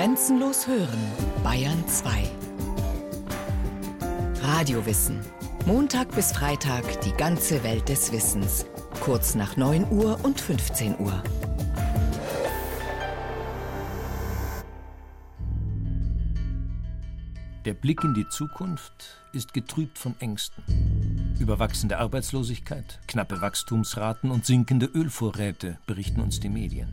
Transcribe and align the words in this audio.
Grenzenlos 0.00 0.66
hören, 0.66 0.98
Bayern 1.44 1.86
2. 1.86 2.22
Radiowissen. 4.40 5.20
Montag 5.66 6.14
bis 6.14 6.32
Freitag 6.32 7.02
die 7.02 7.12
ganze 7.12 7.62
Welt 7.64 7.86
des 7.90 8.10
Wissens. 8.10 8.64
Kurz 9.00 9.34
nach 9.34 9.58
9 9.58 9.92
Uhr 9.92 10.18
und 10.22 10.40
15 10.40 10.98
Uhr. 11.00 11.22
Der 17.66 17.74
Blick 17.74 18.02
in 18.02 18.14
die 18.14 18.26
Zukunft 18.30 19.18
ist 19.34 19.52
getrübt 19.52 19.98
von 19.98 20.18
Ängsten. 20.18 20.64
Über 21.38 21.58
wachsende 21.58 21.98
Arbeitslosigkeit, 21.98 23.00
knappe 23.06 23.42
Wachstumsraten 23.42 24.30
und 24.30 24.46
sinkende 24.46 24.86
Ölvorräte 24.86 25.78
berichten 25.86 26.22
uns 26.22 26.40
die 26.40 26.48
Medien. 26.48 26.88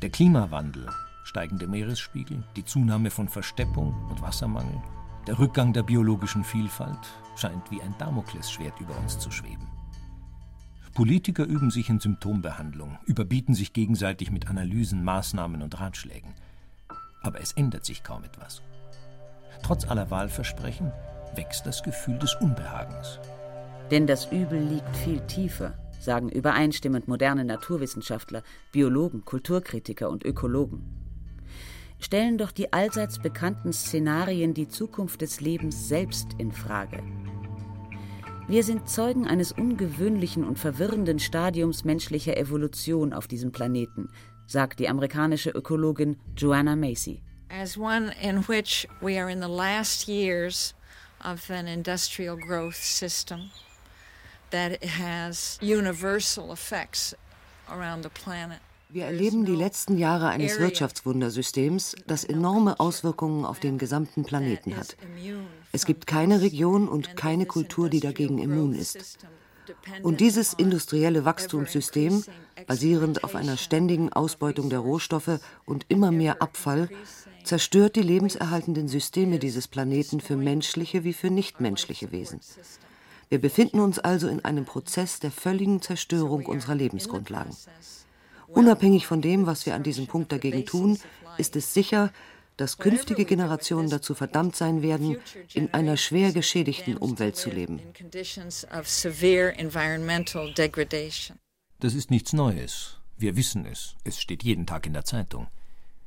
Der 0.00 0.08
Klimawandel, 0.08 0.88
steigende 1.24 1.66
Meeresspiegel, 1.66 2.44
die 2.54 2.64
Zunahme 2.64 3.10
von 3.10 3.28
Versteppung 3.28 3.94
und 4.08 4.22
Wassermangel, 4.22 4.80
der 5.26 5.38
Rückgang 5.38 5.72
der 5.72 5.82
biologischen 5.82 6.44
Vielfalt 6.44 6.98
scheint 7.36 7.70
wie 7.70 7.80
ein 7.82 7.94
Damoklesschwert 7.98 8.78
über 8.78 8.96
uns 8.98 9.18
zu 9.18 9.30
schweben. 9.30 9.66
Politiker 10.92 11.44
üben 11.44 11.72
sich 11.72 11.88
in 11.88 11.98
Symptombehandlung, 11.98 12.98
überbieten 13.06 13.54
sich 13.54 13.72
gegenseitig 13.72 14.30
mit 14.30 14.48
Analysen, 14.48 15.02
Maßnahmen 15.02 15.62
und 15.62 15.80
Ratschlägen. 15.80 16.34
Aber 17.22 17.40
es 17.40 17.52
ändert 17.52 17.84
sich 17.84 18.04
kaum 18.04 18.22
etwas. 18.22 18.62
Trotz 19.62 19.88
aller 19.88 20.10
Wahlversprechen 20.10 20.92
wächst 21.34 21.66
das 21.66 21.82
Gefühl 21.82 22.18
des 22.18 22.34
Unbehagens. 22.36 23.18
Denn 23.90 24.06
das 24.06 24.30
Übel 24.30 24.60
liegt 24.60 24.96
viel 24.96 25.20
tiefer, 25.26 25.74
sagen 25.98 26.28
übereinstimmend 26.28 27.08
moderne 27.08 27.44
Naturwissenschaftler, 27.44 28.42
Biologen, 28.70 29.24
Kulturkritiker 29.24 30.10
und 30.10 30.24
Ökologen. 30.24 31.03
Stellen 31.98 32.38
doch 32.38 32.52
die 32.52 32.72
allseits 32.72 33.18
bekannten 33.18 33.72
Szenarien 33.72 34.54
die 34.54 34.68
Zukunft 34.68 35.20
des 35.20 35.40
Lebens 35.40 35.88
selbst 35.88 36.28
in 36.38 36.52
Frage. 36.52 37.02
Wir 38.46 38.62
sind 38.62 38.88
Zeugen 38.88 39.26
eines 39.26 39.52
ungewöhnlichen 39.52 40.44
und 40.44 40.58
verwirrenden 40.58 41.18
Stadiums 41.18 41.84
menschlicher 41.84 42.36
Evolution 42.36 43.12
auf 43.12 43.26
diesem 43.26 43.52
Planeten, 43.52 44.10
sagt 44.46 44.80
die 44.80 44.88
amerikanische 44.88 45.50
Ökologin 45.50 46.16
Joanna 46.36 46.76
Macy 46.76 47.22
as 47.54 47.76
one 47.76 48.12
in 48.20 48.38
which 48.42 48.86
we 49.00 49.16
are 49.16 49.30
in 49.30 49.40
the 49.40 49.48
last 49.48 50.08
years 50.08 50.74
of 51.20 51.50
an 51.50 51.68
industrial 51.68 52.36
growth 52.36 52.76
system 52.76 53.50
that 54.50 54.82
has 54.84 55.58
universal 55.62 56.52
effects 56.52 57.14
around 57.68 58.02
the 58.02 58.10
planet. 58.10 58.58
Wir 58.94 59.06
erleben 59.06 59.44
die 59.44 59.56
letzten 59.56 59.98
Jahre 59.98 60.28
eines 60.28 60.60
Wirtschaftswundersystems, 60.60 61.96
das 62.06 62.22
enorme 62.22 62.78
Auswirkungen 62.78 63.44
auf 63.44 63.58
den 63.58 63.76
gesamten 63.76 64.22
Planeten 64.22 64.76
hat. 64.76 64.96
Es 65.72 65.84
gibt 65.84 66.06
keine 66.06 66.42
Region 66.42 66.86
und 66.86 67.16
keine 67.16 67.44
Kultur, 67.44 67.90
die 67.90 67.98
dagegen 67.98 68.38
immun 68.38 68.72
ist. 68.72 69.18
Und 70.04 70.20
dieses 70.20 70.54
industrielle 70.54 71.24
Wachstumssystem, 71.24 72.22
basierend 72.68 73.24
auf 73.24 73.34
einer 73.34 73.56
ständigen 73.56 74.12
Ausbeutung 74.12 74.70
der 74.70 74.78
Rohstoffe 74.78 75.40
und 75.64 75.86
immer 75.88 76.12
mehr 76.12 76.40
Abfall, 76.40 76.88
zerstört 77.42 77.96
die 77.96 78.02
lebenserhaltenden 78.02 78.86
Systeme 78.86 79.40
dieses 79.40 79.66
Planeten 79.66 80.20
für 80.20 80.36
menschliche 80.36 81.02
wie 81.02 81.14
für 81.14 81.30
nichtmenschliche 81.30 82.12
Wesen. 82.12 82.38
Wir 83.28 83.40
befinden 83.40 83.80
uns 83.80 83.98
also 83.98 84.28
in 84.28 84.44
einem 84.44 84.64
Prozess 84.66 85.18
der 85.18 85.32
völligen 85.32 85.82
Zerstörung 85.82 86.46
unserer 86.46 86.76
Lebensgrundlagen. 86.76 87.56
Unabhängig 88.54 89.06
von 89.06 89.20
dem, 89.20 89.46
was 89.46 89.66
wir 89.66 89.74
an 89.74 89.82
diesem 89.82 90.06
Punkt 90.06 90.32
dagegen 90.32 90.64
tun, 90.64 90.98
ist 91.38 91.56
es 91.56 91.74
sicher, 91.74 92.12
dass 92.56 92.78
künftige 92.78 93.24
Generationen 93.24 93.90
dazu 93.90 94.14
verdammt 94.14 94.54
sein 94.54 94.82
werden, 94.82 95.16
in 95.54 95.74
einer 95.74 95.96
schwer 95.96 96.32
geschädigten 96.32 96.96
Umwelt 96.96 97.36
zu 97.36 97.50
leben. 97.50 97.80
Das 101.80 101.94
ist 101.94 102.10
nichts 102.10 102.32
Neues. 102.32 102.98
Wir 103.16 103.36
wissen 103.36 103.66
es. 103.66 103.96
Es 104.04 104.20
steht 104.20 104.44
jeden 104.44 104.66
Tag 104.66 104.86
in 104.86 104.92
der 104.92 105.04
Zeitung. 105.04 105.48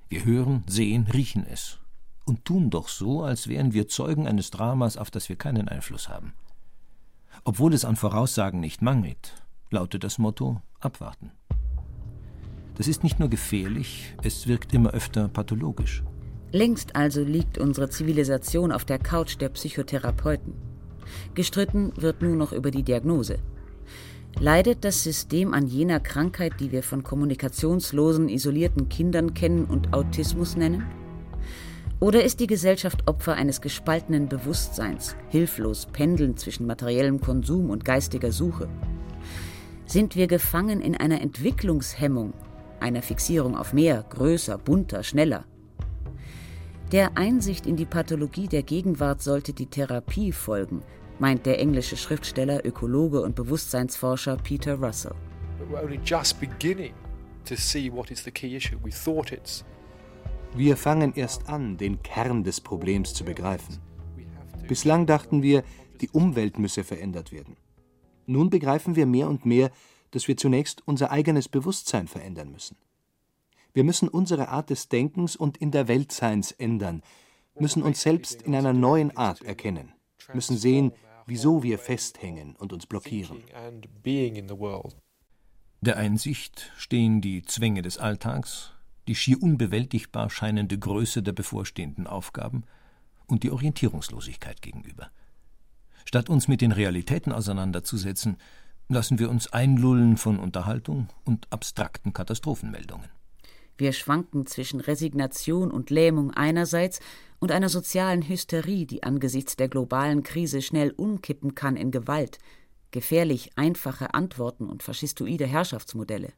Wir 0.10 0.24
hören, 0.24 0.64
sehen, 0.68 1.08
riechen 1.12 1.46
es 1.46 1.80
und 2.28 2.44
tun 2.44 2.70
doch 2.70 2.90
so, 2.90 3.24
als 3.24 3.48
wären 3.48 3.74
wir 3.74 3.88
Zeugen 3.88 4.28
eines 4.28 4.52
Dramas, 4.52 4.98
auf 4.98 5.10
das 5.10 5.30
wir 5.30 5.38
keinen 5.38 5.70
Einfluss 5.70 6.10
haben. 6.10 6.34
Obwohl 7.46 7.74
es 7.74 7.86
an 7.86 7.96
Voraussagen 7.96 8.60
nicht 8.60 8.82
mangelt, 8.82 9.34
lautet 9.70 10.04
das 10.04 10.18
Motto 10.18 10.62
abwarten. 10.80 11.32
Das 12.78 12.88
ist 12.88 13.04
nicht 13.04 13.20
nur 13.20 13.30
gefährlich, 13.30 14.14
es 14.24 14.48
wirkt 14.48 14.74
immer 14.74 14.92
öfter 14.92 15.28
pathologisch. 15.30 16.04
Längst 16.52 16.96
also 16.96 17.24
liegt 17.24 17.58
unsere 17.58 17.90
Zivilisation 17.90 18.72
auf 18.72 18.86
der 18.86 19.00
Couch 19.00 19.38
der 19.42 19.50
Psychotherapeuten. 19.50 20.54
Gestritten 21.34 21.92
wird 21.98 22.22
nur 22.22 22.36
noch 22.36 22.54
über 22.54 22.70
die 22.70 22.84
Diagnose. 22.84 23.40
Leidet 24.40 24.86
das 24.86 25.04
System 25.04 25.56
an 25.56 25.66
jener 25.66 26.00
Krankheit, 26.00 26.54
die 26.60 26.72
wir 26.72 26.84
von 26.84 27.04
kommunikationslosen, 27.04 28.30
isolierten 28.30 28.88
Kindern 28.90 29.34
kennen 29.34 29.66
und 29.66 29.94
Autismus 29.94 30.56
nennen? 30.56 30.86
Oder 32.00 32.24
ist 32.24 32.40
die 32.40 32.48
Gesellschaft 32.48 33.08
Opfer 33.08 33.34
eines 33.34 33.60
gespaltenen 33.60 34.30
Bewusstseins, 34.30 35.16
hilflos 35.30 35.88
pendelnd 35.92 36.40
zwischen 36.40 36.68
materiellem 36.68 37.20
Konsum 37.20 37.72
und 37.72 37.84
geistiger 37.84 38.32
Suche? 38.32 38.70
Sind 39.88 40.16
wir 40.16 40.28
gefangen 40.28 40.82
in 40.82 40.96
einer 40.96 41.22
Entwicklungshemmung, 41.22 42.34
einer 42.80 43.02
Fixierung 43.02 43.56
auf 43.56 43.74
mehr, 43.74 44.04
größer, 44.10 44.58
bunter, 44.58 45.04
schneller? 45.04 45.46
Der 46.92 47.18
Einsicht 47.18 47.66
in 47.66 47.76
die 47.76 47.86
Pathologie 47.86 48.48
der 48.48 48.64
Gegenwart 48.64 49.22
sollte 49.22 49.52
die 49.52 49.66
Therapie 49.66 50.32
folgen, 50.32 50.84
meint 51.20 51.46
der 51.46 51.60
englische 51.60 51.98
Schriftsteller, 51.98 52.66
Ökologe 52.66 53.22
und 53.22 53.36
Bewusstseinsforscher 53.36 54.38
Peter 54.38 54.76
Russell. 54.76 55.16
Wir 60.56 60.78
fangen 60.78 61.14
erst 61.16 61.50
an, 61.50 61.78
den 61.78 62.02
Kern 62.04 62.44
des 62.44 62.62
Problems 62.62 63.14
zu 63.14 63.26
begreifen. 63.26 63.80
Bislang 64.68 65.06
dachten 65.06 65.44
wir, 65.44 65.64
die 66.02 66.10
Umwelt 66.10 66.60
müsse 66.60 66.84
verändert 66.84 67.32
werden. 67.32 67.58
Nun 68.26 68.50
begreifen 68.50 68.96
wir 68.96 69.06
mehr 69.06 69.30
und 69.30 69.46
mehr, 69.46 69.72
dass 70.12 70.28
wir 70.28 70.38
zunächst 70.38 70.82
unser 70.86 71.12
eigenes 71.12 71.50
Bewusstsein 71.50 72.08
verändern 72.08 72.52
müssen. 72.52 72.78
Wir 73.74 73.84
müssen 73.84 74.08
unsere 74.08 74.50
Art 74.50 74.70
des 74.70 74.90
Denkens 74.90 75.36
und 75.36 75.58
in 75.58 75.72
der 75.72 75.88
Weltseins 75.88 76.52
ändern, 76.52 77.04
müssen 77.60 77.84
uns 77.84 78.02
selbst 78.02 78.42
in 78.42 78.56
einer 78.56 78.74
neuen 78.74 79.16
Art 79.16 79.42
erkennen, 79.44 79.94
müssen 80.34 80.58
sehen, 80.58 80.94
wieso 81.26 81.64
wir 81.64 81.78
festhängen 81.78 82.56
und 82.56 82.74
uns 82.74 82.86
blockieren. 82.86 83.44
Der 85.82 85.98
Einsicht 85.98 86.72
stehen 86.78 87.22
die 87.22 87.44
Zwänge 87.44 87.82
des 87.84 87.98
Alltags, 87.98 88.74
die 89.08 89.16
schier 89.16 89.42
unbewältigbar 89.42 90.30
scheinende 90.30 90.78
Größe 90.80 91.22
der 91.22 91.34
bevorstehenden 91.34 92.08
Aufgaben 92.08 92.64
und 93.28 93.44
die 93.44 93.52
Orientierungslosigkeit 93.52 94.62
gegenüber. 94.62 95.12
Statt 96.06 96.30
uns 96.30 96.48
mit 96.48 96.62
den 96.62 96.72
Realitäten 96.72 97.32
auseinanderzusetzen, 97.32 98.38
lassen 98.90 99.20
wir 99.20 99.30
uns 99.30 99.52
einlullen 99.52 100.18
von 100.18 100.40
Unterhaltung 100.40 101.10
und 101.26 101.48
abstrakten 101.52 102.14
Katastrophenmeldungen. 102.14 103.10
Wir 103.78 103.94
schwanken 103.94 104.48
zwischen 104.48 104.80
Resignation 104.80 105.70
und 105.70 105.90
Lähmung 105.92 106.32
einerseits 106.32 107.00
und 107.40 107.52
einer 107.52 107.70
sozialen 107.70 108.28
Hysterie, 108.28 108.88
die 108.88 109.04
angesichts 109.04 109.56
der 109.56 109.68
globalen 109.68 110.24
Krise 110.24 110.62
schnell 110.62 110.92
umkippen 110.92 111.54
kann 111.54 111.76
in 111.76 111.92
Gewalt, 111.92 112.40
gefährlich 112.92 113.52
einfache 113.56 114.14
Antworten 114.16 114.68
und 114.68 114.82
faschistoide 114.82 115.46
Herrschaftsmodelle. 115.46 116.34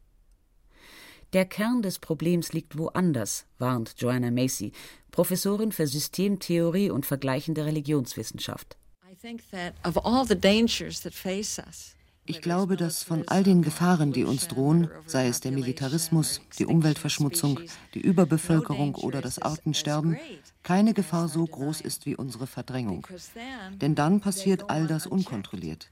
Der 1.31 1.45
Kern 1.45 1.81
des 1.81 1.99
Problems 1.99 2.53
liegt 2.53 2.77
woanders, 2.77 3.45
warnt 3.59 3.93
Joanna 3.97 4.31
Macy, 4.31 4.73
Professorin 5.11 5.71
für 5.71 5.87
Systemtheorie 5.87 6.89
und 6.89 7.05
vergleichende 7.05 7.65
Religionswissenschaft. 7.65 8.77
I 9.09 9.15
think 9.15 9.43
that 9.51 9.75
of 9.85 10.03
all 10.03 10.25
the 10.25 10.35
dangers 10.35 11.01
that 11.01 11.13
face 11.13 11.59
us, 11.59 11.95
ich 12.29 12.41
glaube, 12.41 12.77
dass 12.77 13.03
von 13.03 13.27
all 13.27 13.43
den 13.43 13.63
Gefahren, 13.63 14.13
die 14.13 14.23
uns 14.23 14.47
drohen, 14.47 14.89
sei 15.07 15.27
es 15.27 15.41
der 15.41 15.51
Militarismus, 15.51 16.41
die 16.59 16.65
Umweltverschmutzung, 16.67 17.59
die 17.95 18.01
Überbevölkerung 18.01 18.93
oder 18.95 19.21
das 19.21 19.39
Artensterben, 19.39 20.17
keine 20.61 20.93
Gefahr 20.93 21.27
so 21.27 21.45
groß 21.45 21.81
ist 21.81 22.05
wie 22.05 22.15
unsere 22.15 22.45
Verdrängung. 22.45 23.07
Denn 23.81 23.95
dann 23.95 24.21
passiert 24.21 24.69
all 24.69 24.85
das 24.85 25.07
unkontrolliert. 25.07 25.89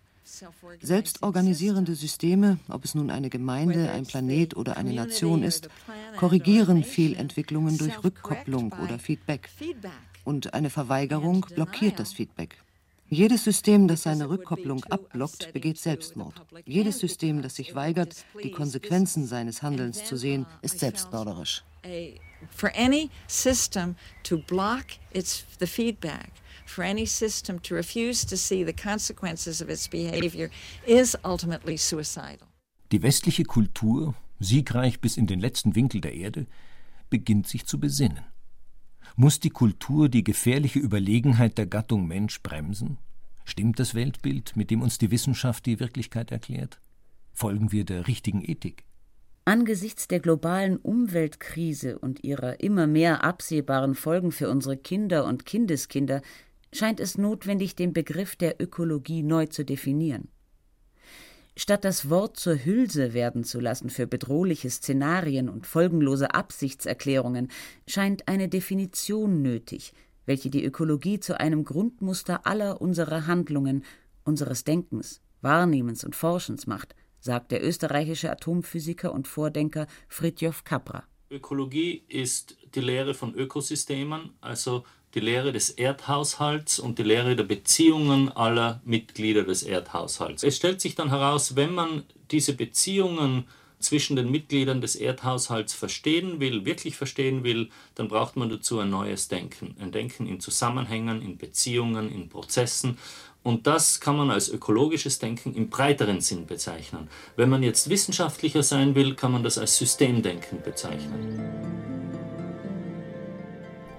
Selbstorganisierende 0.82 1.96
Systeme, 1.96 2.60
ob 2.70 2.86
es 2.86 2.94
nun 2.94 3.10
eine 3.10 3.30
Gemeinde, 3.30 3.90
ein 3.92 4.06
Planet 4.06 4.56
oder 4.56 4.78
eine 4.78 4.94
Nation 4.94 5.42
ist, 5.42 5.70
korrigieren 6.18 6.84
Fehlentwicklungen 6.84 7.78
durch 7.78 8.04
Rückkopplung 8.04 8.74
oder 8.84 9.00
Feedback. 9.00 9.50
Und 10.24 10.54
eine 10.54 10.70
Verweigerung 10.70 11.48
blockiert 11.56 12.00
das 12.00 12.14
Feedback. 12.14 12.58
Jedes 13.10 13.46
System, 13.46 13.88
das 13.88 14.04
seine 14.04 14.30
Rückkopplung 14.30 14.84
abblockt, 14.86 15.54
begeht 15.54 15.78
Selbstmord. 15.78 16.34
Jedes 16.66 17.00
System, 17.00 17.42
das 17.42 17.56
sich 17.56 17.74
weigert, 17.74 18.26
die 18.44 18.52
Konsequenzen 18.52 19.26
seines 19.26 19.62
Handelns 19.62 20.04
zu 20.04 20.18
sehen, 20.18 20.46
ist 20.62 20.80
selbstmörderisch. 20.80 21.64
For 22.50 22.70
any 22.76 23.10
system 23.28 23.96
to 24.24 24.38
block 24.38 24.86
its 25.14 25.46
the 25.60 25.66
feedback, 25.66 26.32
for 26.66 26.84
any 26.84 27.06
system 27.06 27.62
to 27.64 27.76
refuse 27.76 28.28
to 28.28 28.36
see 28.36 28.66
the 28.66 28.74
consequences 28.74 29.62
of 29.62 29.70
its 29.70 29.88
behavior 29.88 30.50
is 30.86 31.18
ultimately 31.24 31.78
suicidal. 31.78 32.48
Die 32.92 33.02
westliche 33.02 33.44
Kultur, 33.44 34.16
siegreich 34.40 35.00
bis 35.00 35.16
in 35.16 35.28
den 35.28 35.40
letzten 35.40 35.76
Winkel 35.76 36.02
der 36.02 36.14
Erde, 36.14 36.46
beginnt 37.10 37.48
sich 37.48 37.66
zu 37.66 37.80
besinnen. 37.80 38.26
Muss 39.20 39.40
die 39.40 39.50
Kultur 39.50 40.10
die 40.10 40.24
gefährliche 40.24 40.78
Überlegenheit 40.78 41.58
der 41.58 41.66
Gattung 41.66 42.08
Mensch 42.08 42.44
bremsen? 42.44 43.00
Stimmt 43.46 43.80
das 43.80 43.96
Weltbild, 43.96 44.56
mit 44.56 44.70
dem 44.70 44.84
uns 44.84 45.00
die 45.00 45.10
Wissenschaft 45.10 45.66
die 45.66 45.80
Wirklichkeit 45.80 46.32
erklärt? 46.32 46.80
Folgen 47.34 47.72
wir 47.72 47.84
der 47.84 48.08
richtigen 48.08 48.48
Ethik? 48.48 48.84
Angesichts 49.44 50.08
der 50.08 50.20
globalen 50.20 50.78
Umweltkrise 50.78 51.98
und 51.98 52.24
ihrer 52.24 52.60
immer 52.60 52.86
mehr 52.86 53.24
absehbaren 53.24 53.96
Folgen 53.96 54.32
für 54.32 54.52
unsere 54.52 54.78
Kinder 54.78 55.26
und 55.26 55.48
Kindeskinder 55.48 56.22
scheint 56.72 57.00
es 57.00 57.18
notwendig, 57.18 57.76
den 57.76 57.94
Begriff 57.94 58.36
der 58.36 58.62
Ökologie 58.62 59.24
neu 59.24 59.48
zu 59.48 59.66
definieren. 59.66 60.28
Statt 61.58 61.84
das 61.84 62.10
Wort 62.10 62.38
zur 62.38 62.64
Hülse 62.64 63.14
werden 63.14 63.44
zu 63.44 63.60
lassen 63.60 63.90
für 63.90 64.08
bedrohliche 64.08 64.70
Szenarien 64.70 65.50
und 65.50 65.68
folgenlose 65.68 66.34
Absichtserklärungen, 66.34 67.50
scheint 67.88 68.28
eine 68.28 68.48
Definition 68.48 69.42
nötig, 69.42 69.92
welche 70.26 70.50
die 70.50 70.64
Ökologie 70.64 71.20
zu 71.20 71.40
einem 71.40 71.66
Grundmuster 71.66 72.46
aller 72.46 72.80
unserer 72.80 73.28
Handlungen, 73.28 73.84
unseres 74.24 74.64
Denkens, 74.64 75.20
Wahrnehmens 75.42 76.06
und 76.06 76.16
Forschens 76.16 76.68
macht– 76.68 76.96
sagt 77.20 77.52
der 77.52 77.64
österreichische 77.64 78.32
Atomphysiker 78.32 79.14
und 79.14 79.28
Vordenker 79.28 79.88
Fritjof 80.08 80.64
Capra. 80.64 81.04
Ökologie 81.30 82.04
ist 82.08 82.58
die 82.74 82.80
Lehre 82.80 83.14
von 83.14 83.36
Ökosystemen, 83.36 84.32
also 84.40 84.86
die 85.16 85.20
Lehre 85.20 85.52
des 85.52 85.70
Erdhaushalts 85.70 86.80
und 86.80 87.00
die 87.00 87.04
Lehre 87.04 87.36
der 87.36 87.44
Beziehungen 87.44 88.30
aller 88.30 88.82
Mitglieder 88.86 89.44
des 89.44 89.64
Erdhaushalts. 89.64 90.44
Es 90.44 90.58
stellt 90.58 90.82
sich 90.82 90.96
dann 90.96 91.10
heraus, 91.10 91.56
wenn 91.56 91.74
man 91.74 92.04
diese 92.30 92.54
Beziehungen 92.54 93.46
zwischen 93.80 94.16
den 94.16 94.32
Mitgliedern 94.32 94.82
des 94.82 94.96
Erdhaushalts 94.96 95.74
verstehen 95.74 96.40
will, 96.40 96.66
wirklich 96.66 96.96
verstehen 96.96 97.44
will, 97.44 97.70
dann 97.96 98.08
braucht 98.08 98.36
man 98.36 98.50
dazu 98.50 98.80
ein 98.80 98.90
neues 98.90 99.28
Denken. 99.28 99.76
Ein 99.80 99.92
Denken 99.92 100.28
in 100.28 100.40
Zusammenhängen, 100.40 101.22
in 101.22 101.38
Beziehungen, 101.38 102.12
in 102.12 102.28
Prozessen. 102.30 102.98
Und 103.44 103.68
das 103.68 104.00
kann 104.00 104.18
man 104.18 104.32
als 104.32 104.50
ökologisches 104.50 105.20
Denken 105.20 105.54
im 105.56 105.70
breiteren 105.70 106.22
Sinn 106.22 106.48
bezeichnen. 106.48 107.08
Wenn 107.36 107.50
man 107.50 107.64
jetzt 107.64 107.90
wissenschaftlicher 107.90 108.64
sein 108.64 108.96
will, 108.96 109.16
kann 109.16 109.32
man 109.32 109.44
das 109.44 109.58
als 109.58 109.78
Systemdenken 109.78 110.62
bezeichnen. 110.64 111.87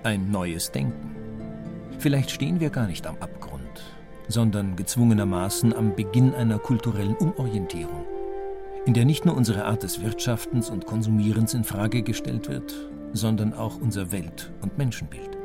Ein 0.04 0.30
neues 0.30 0.70
Denken. 0.70 1.16
Vielleicht 1.98 2.30
stehen 2.30 2.60
wir 2.60 2.70
gar 2.70 2.86
nicht 2.86 3.04
am 3.08 3.16
Abgrund, 3.18 3.82
sondern 4.28 4.76
gezwungenermaßen 4.76 5.74
am 5.74 5.96
Beginn 5.96 6.34
einer 6.34 6.60
kulturellen 6.60 7.16
Umorientierung, 7.16 8.06
in 8.86 8.94
der 8.94 9.04
nicht 9.04 9.24
nur 9.24 9.36
unsere 9.36 9.64
Art 9.64 9.82
des 9.82 10.00
Wirtschaftens 10.00 10.70
und 10.70 10.86
Konsumierens 10.86 11.52
in 11.54 11.64
Frage 11.64 12.02
gestellt 12.02 12.48
wird, 12.48 12.72
sondern 13.12 13.52
auch 13.52 13.80
unser 13.80 14.12
Welt- 14.12 14.52
und 14.62 14.78
Menschenbild. 14.78 15.36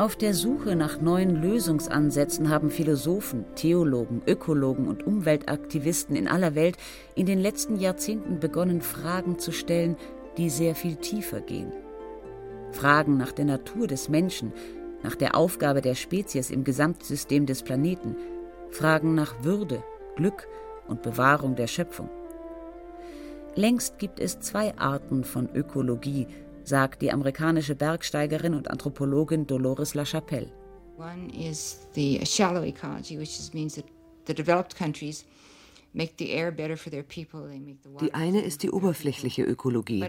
Auf 0.00 0.16
der 0.16 0.34
Suche 0.34 0.74
nach 0.74 1.00
neuen 1.00 1.40
Lösungsansätzen 1.40 2.48
haben 2.48 2.70
Philosophen, 2.70 3.44
Theologen, 3.54 4.22
Ökologen 4.26 4.88
und 4.88 5.06
Umweltaktivisten 5.06 6.16
in 6.16 6.26
aller 6.26 6.56
Welt 6.56 6.76
in 7.14 7.26
den 7.26 7.38
letzten 7.38 7.76
Jahrzehnten 7.78 8.40
begonnen, 8.40 8.80
Fragen 8.80 9.38
zu 9.38 9.52
stellen, 9.52 9.96
die 10.36 10.50
sehr 10.50 10.74
viel 10.74 10.96
tiefer 10.96 11.40
gehen. 11.40 11.70
Fragen 12.72 13.16
nach 13.16 13.32
der 13.32 13.44
Natur 13.44 13.86
des 13.86 14.08
Menschen, 14.08 14.52
nach 15.02 15.14
der 15.14 15.34
Aufgabe 15.34 15.80
der 15.80 15.94
Spezies 15.94 16.50
im 16.50 16.64
Gesamtsystem 16.64 17.46
des 17.46 17.62
Planeten, 17.62 18.16
Fragen 18.70 19.14
nach 19.14 19.42
Würde, 19.42 19.82
Glück 20.16 20.46
und 20.86 21.02
Bewahrung 21.02 21.56
der 21.56 21.66
Schöpfung. 21.66 22.08
Längst 23.54 23.98
gibt 23.98 24.20
es 24.20 24.38
zwei 24.40 24.76
Arten 24.78 25.24
von 25.24 25.48
Ökologie, 25.54 26.26
sagt 26.62 27.02
die 27.02 27.12
amerikanische 27.12 27.74
Bergsteigerin 27.74 28.54
und 28.54 28.70
Anthropologin 28.70 29.46
Dolores 29.46 29.94
LaChapelle. 29.94 30.50
One 30.96 31.30
is 31.34 31.86
the 31.94 32.24
shallow 32.24 32.62
ecology, 32.62 33.18
which 33.18 33.38
means 33.52 33.74
that 33.74 33.86
the 34.26 34.34
developed 34.34 34.76
countries 34.76 35.24
die 38.00 38.14
eine 38.14 38.40
ist 38.42 38.62
die 38.62 38.70
oberflächliche 38.70 39.42
Ökologie. 39.42 40.04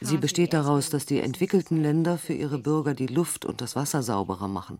Sie 0.00 0.16
besteht 0.16 0.52
daraus, 0.52 0.90
dass 0.90 1.06
die 1.06 1.20
entwickelten 1.20 1.82
Länder 1.82 2.18
für 2.18 2.34
ihre 2.34 2.58
Bürger 2.58 2.94
die 2.94 3.08
Luft 3.08 3.44
und 3.44 3.60
das 3.60 3.74
Wasser 3.74 4.02
sauberer 4.02 4.48
machen. 4.48 4.78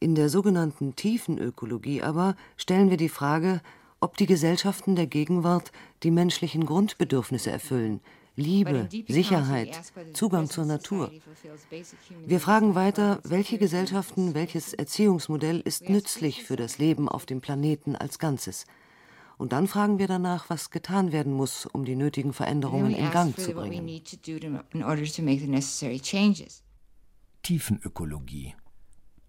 In 0.00 0.14
der 0.14 0.28
sogenannten 0.28 0.96
tiefen 0.96 1.38
Ökologie 1.38 2.02
aber 2.02 2.36
stellen 2.56 2.90
wir 2.90 2.96
die 2.96 3.08
Frage, 3.08 3.60
ob 4.00 4.16
die 4.16 4.26
Gesellschaften 4.26 4.96
der 4.96 5.06
Gegenwart 5.06 5.72
die 6.02 6.10
menschlichen 6.10 6.66
Grundbedürfnisse 6.66 7.50
erfüllen, 7.50 8.00
Liebe, 8.36 8.88
Sicherheit, 9.08 9.80
Zugang 10.12 10.50
zur 10.50 10.64
Natur. 10.64 11.12
Wir 12.26 12.40
fragen 12.40 12.74
weiter, 12.74 13.20
welche 13.22 13.58
Gesellschaften, 13.58 14.34
welches 14.34 14.74
Erziehungsmodell 14.74 15.60
ist 15.60 15.88
nützlich 15.88 16.42
für 16.42 16.56
das 16.56 16.78
Leben 16.78 17.08
auf 17.08 17.26
dem 17.26 17.40
Planeten 17.40 17.94
als 17.94 18.18
Ganzes. 18.18 18.66
Und 19.36 19.52
dann 19.52 19.66
fragen 19.66 19.98
wir 19.98 20.06
danach, 20.06 20.48
was 20.48 20.70
getan 20.70 21.12
werden 21.12 21.32
muss, 21.32 21.66
um 21.66 21.84
die 21.84 21.96
nötigen 21.96 22.32
Veränderungen 22.32 22.94
in 22.94 23.10
Gang 23.10 23.36
zu 23.38 23.52
bringen. 23.52 23.86
Tiefenökologie. 27.42 28.54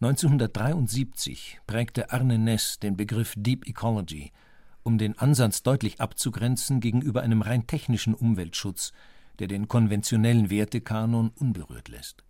1973 0.01 1.59
prägte 1.65 2.11
Arne 2.11 2.37
Ness 2.37 2.79
den 2.79 2.95
Begriff 2.97 3.33
Deep 3.37 3.67
Ecology– 3.67 4.31
um 4.85 4.99
den 4.99 5.17
Ansatz 5.17 5.63
deutlich 5.63 5.99
abzugrenzen 5.99 6.79
gegenüber 6.79 7.23
einem 7.23 7.41
rein 7.41 7.65
technischen 7.65 8.13
Umweltschutz, 8.13 8.93
der 9.39 9.47
den 9.47 9.67
konventionellen 9.67 10.51
Wertekanon 10.51 11.31
unberührt 11.35 11.89
lässt. 11.89 12.23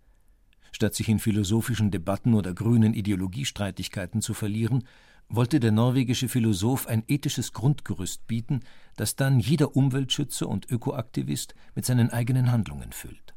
Statt 0.72 0.94
sich 0.94 1.08
in 1.10 1.18
philosophischen 1.18 1.90
Debatten 1.90 2.32
oder 2.32 2.54
grünen 2.54 2.94
Ideologiestreitigkeiten 2.94 4.22
zu 4.22 4.32
verlieren, 4.32 4.84
wollte 5.28 5.60
der 5.60 5.72
norwegische 5.72 6.28
Philosoph 6.28 6.86
ein 6.86 7.02
ethisches 7.08 7.52
Grundgerüst 7.52 8.26
bieten, 8.26 8.60
das 8.96 9.16
dann 9.16 9.40
jeder 9.40 9.76
Umweltschützer 9.76 10.48
und 10.48 10.70
Ökoaktivist 10.70 11.54
mit 11.74 11.84
seinen 11.84 12.10
eigenen 12.10 12.52
Handlungen 12.52 12.92
füllt. 12.92 13.34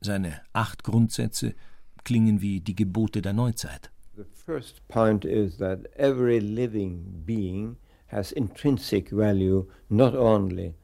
Seine 0.00 0.40
acht 0.52 0.82
Grundsätze 0.82 1.54
klingen 2.04 2.40
wie 2.40 2.60
die 2.60 2.74
Gebote 2.74 3.22
der 3.22 3.32
Neuzeit. 3.32 3.90
The 4.16 4.24
first 4.44 4.86
point 4.88 5.24
is 5.24 5.56
that 5.58 5.86
every 5.96 6.38
living 6.38 7.22
being 7.24 7.76
has 8.08 8.32
intrinsic 8.32 9.10
value, 9.10 9.66
not 9.88 10.14
only 10.14 10.74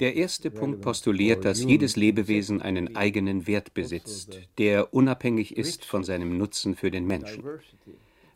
der 0.00 0.14
erste 0.14 0.50
Punkt 0.50 0.80
postuliert, 0.80 1.44
dass 1.44 1.62
jedes 1.62 1.96
Lebewesen 1.96 2.62
einen 2.62 2.96
eigenen 2.96 3.46
Wert 3.46 3.74
besitzt, 3.74 4.40
der 4.58 4.94
unabhängig 4.94 5.56
ist 5.56 5.84
von 5.84 6.02
seinem 6.02 6.38
Nutzen 6.38 6.74
für 6.74 6.90
den 6.90 7.06
Menschen. 7.06 7.44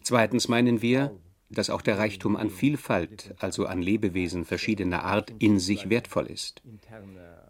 Zweitens 0.05 0.49
meinen 0.49 0.83
wir, 0.83 1.19
dass 1.51 1.71
auch 1.71 1.81
der 1.81 1.99
Reichtum 1.99 2.37
an 2.37 2.51
Vielfalt, 2.51 3.35
also 3.39 3.67
an 3.67 3.81
Lebewesen 3.81 4.45
verschiedener 4.45 5.03
Art, 5.03 5.33
in 5.39 5.59
sich 5.59 5.89
wertvoll 5.89 6.27
ist. 6.27 6.63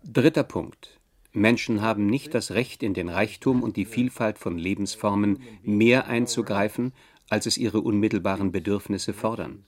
Dritter 0.04 0.44
Punkt. 0.44 1.00
Menschen 1.32 1.82
haben 1.82 2.06
nicht 2.06 2.32
das 2.32 2.52
Recht, 2.52 2.84
in 2.84 2.94
den 2.94 3.08
Reichtum 3.08 3.62
und 3.64 3.76
die 3.76 3.84
Vielfalt 3.84 4.38
von 4.38 4.56
Lebensformen 4.56 5.40
mehr 5.64 6.06
einzugreifen, 6.06 6.92
als 7.28 7.46
es 7.46 7.58
ihre 7.58 7.80
unmittelbaren 7.80 8.52
Bedürfnisse 8.52 9.12
fordern. 9.12 9.64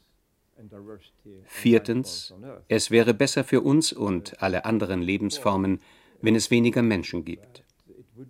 Viertens, 1.45 2.35
es 2.69 2.93
wäre 2.93 3.15
besser 3.15 3.43
für 3.43 3.63
uns 3.63 3.93
und 3.93 4.41
alle 4.41 4.65
anderen 4.65 5.03
Lebensformen, 5.03 5.81
wenn 6.23 6.37
es 6.37 6.53
weniger 6.53 6.83
Menschen 6.83 7.25
gibt. 7.25 7.65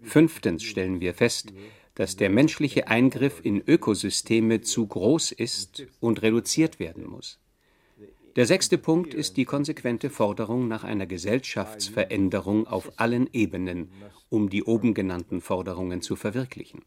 Fünftens 0.03 0.63
stellen 0.63 1.01
wir 1.01 1.13
fest, 1.13 1.53
dass 1.97 2.15
der 2.17 2.31
menschliche 2.31 2.88
Eingriff 2.88 3.41
in 3.43 3.61
Ökosysteme 3.67 4.61
zu 4.61 4.87
groß 4.87 5.33
ist 5.33 5.87
und 5.99 6.23
reduziert 6.23 6.79
werden 6.79 7.07
muss. 7.07 7.41
Der 8.37 8.45
sechste 8.45 8.76
Punkt 8.76 9.15
ist 9.15 9.38
die 9.38 9.47
konsequente 9.47 10.11
Forderung 10.11 10.69
nach 10.69 10.85
einer 10.85 11.07
Gesellschaftsveränderung 11.07 12.67
auf 12.67 12.93
allen 13.00 13.29
Ebenen, 13.33 13.91
um 14.29 14.50
die 14.50 14.62
oben 14.62 14.93
genannten 14.93 15.41
Forderungen 15.41 16.03
zu 16.03 16.17
verwirklichen. 16.17 16.83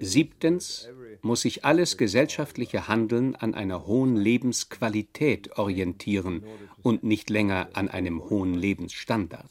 Siebtens 0.00 0.88
muss 1.22 1.42
sich 1.42 1.64
alles 1.64 1.96
gesellschaftliche 1.96 2.88
Handeln 2.88 3.36
an 3.36 3.54
einer 3.54 3.86
hohen 3.86 4.16
Lebensqualität 4.16 5.56
orientieren 5.58 6.44
und 6.82 7.04
nicht 7.04 7.30
länger 7.30 7.70
an 7.74 7.88
einem 7.88 8.28
hohen 8.28 8.54
Lebensstandard. 8.54 9.50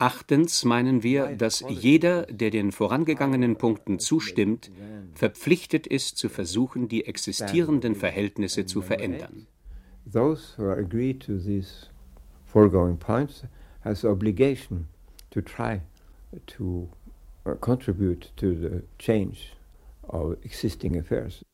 Achtens 0.00 0.64
meinen 0.64 1.02
wir, 1.02 1.36
dass 1.36 1.62
jeder, 1.68 2.22
der 2.22 2.50
den 2.50 2.72
vorangegangenen 2.72 3.56
Punkten 3.56 3.98
zustimmt, 3.98 4.70
verpflichtet 5.14 5.86
ist, 5.86 6.16
zu 6.16 6.30
versuchen, 6.30 6.88
die 6.88 7.04
existierenden 7.04 7.94
Verhältnisse 7.94 8.64
zu 8.64 8.80
verändern. 8.80 9.46
Those 10.10 10.56
who 10.56 10.70
agree 10.70 11.12
to 11.12 11.36
these 11.36 11.88
foregoing 12.46 12.98
points 12.98 13.44
has 13.84 14.02
obligation 14.02 14.88
to 15.30 15.42
try 15.42 15.82
to 16.46 16.88
uh, 17.46 17.54
contribute 17.60 18.32
to 18.36 18.54
the 18.54 18.82
change 18.98 19.52
of 20.08 20.36
existing 20.42 20.98
affairs. 20.98 21.44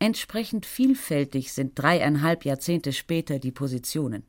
Entsprechend 0.00 0.66
vielfältig 0.66 1.52
sind 1.52 1.78
dreieinhalb 1.78 2.44
Jahrzehnte 2.44 2.92
später 2.92 3.38
die 3.38 3.52
Positionen. 3.52 4.24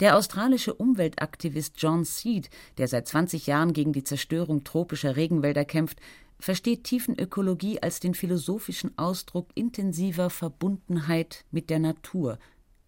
Der 0.00 0.16
australische 0.16 0.74
Umweltaktivist 0.74 1.74
John 1.78 2.04
Seed, 2.04 2.50
der 2.78 2.88
seit 2.88 3.08
20 3.08 3.46
Jahren 3.46 3.72
gegen 3.72 3.92
die 3.92 4.04
Zerstörung 4.04 4.64
tropischer 4.64 5.16
Regenwälder 5.16 5.64
kämpft, 5.64 6.00
versteht 6.38 6.84
Tiefenökologie 6.84 7.80
als 7.82 8.00
den 8.00 8.14
philosophischen 8.14 8.96
Ausdruck 8.98 9.48
intensiver 9.54 10.30
Verbundenheit 10.30 11.44
mit 11.50 11.70
der 11.70 11.78
Natur, 11.78 12.38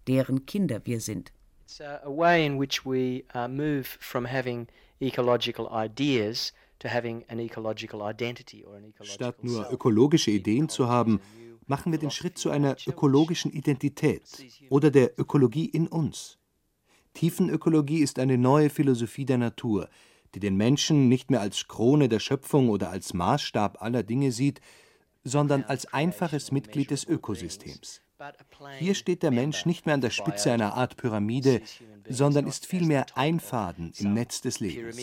deren 0.07 0.47
Kinder 0.47 0.81
wir 0.85 1.01
sind. 1.01 1.33
It's 1.65 1.81
a 1.81 2.01
way 2.07 2.47
in 2.47 2.61
which 2.61 2.85
we 2.85 3.25
uh, 3.35 3.49
move 3.49 3.85
from 3.85 4.27
having 4.27 4.69
ecological 5.01 5.69
ideas 5.73 6.53
Statt 9.03 9.45
nur 9.45 9.71
ökologische 9.71 10.31
Ideen 10.31 10.69
zu 10.69 10.89
haben, 10.89 11.21
machen 11.67 11.91
wir 11.93 11.99
den 11.99 12.11
Schritt 12.11 12.39
zu 12.39 12.51
einer 12.51 12.77
ökologischen 12.87 13.51
Identität 13.53 14.23
oder 14.69 14.91
der 14.91 15.19
Ökologie 15.19 15.67
in 15.67 15.89
uns. 15.89 16.39
Tiefenökologie 17.17 18.01
ist 18.01 18.19
eine 18.19 18.37
neue 18.37 18.69
Philosophie 18.69 19.25
der 19.25 19.39
Natur, 19.39 19.89
die 20.35 20.39
den 20.39 20.55
Menschen 20.55 21.09
nicht 21.09 21.31
mehr 21.31 21.41
als 21.41 21.67
Krone 21.67 22.11
der 22.11 22.21
Schöpfung 22.21 22.69
oder 22.69 22.91
als 22.91 23.15
Maßstab 23.15 23.81
aller 23.81 24.03
Dinge 24.03 24.33
sieht, 24.33 24.61
sondern 25.25 25.65
als 25.65 25.93
einfaches 25.95 26.53
Mitglied 26.53 26.91
des 26.91 27.05
Ökosystems. 27.05 28.03
Hier 28.79 28.95
steht 28.95 29.23
der 29.23 29.31
Mensch 29.31 29.65
nicht 29.65 29.87
mehr 29.87 29.95
an 29.95 30.03
der 30.03 30.11
Spitze 30.11 30.53
einer 30.53 30.75
Art 30.75 30.99
Pyramide, 30.99 31.63
sondern 32.07 32.47
ist 32.47 32.67
vielmehr 32.67 33.07
ein 33.15 33.41
Faden 33.41 33.93
im 33.97 34.13
Netz 34.13 34.43
des 34.43 34.61
Lebens. 34.61 34.99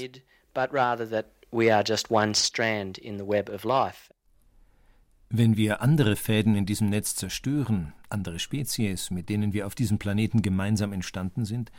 Wenn 5.30 5.58
wir 5.58 5.82
andere 5.82 6.16
Fäden 6.16 6.56
in 6.56 6.68
diesem 6.68 6.90
Netz 6.90 7.16
zerstören, 7.16 7.94
andere 8.10 8.38
Spezies, 8.38 9.10
mit 9.10 9.30
denen 9.30 9.52
wir 9.54 9.66
auf 9.66 9.74
diesem 9.74 9.98
Planeten 9.98 10.44
gemeinsam 10.44 10.94
entstanden 10.94 11.46
sind, 11.46 11.72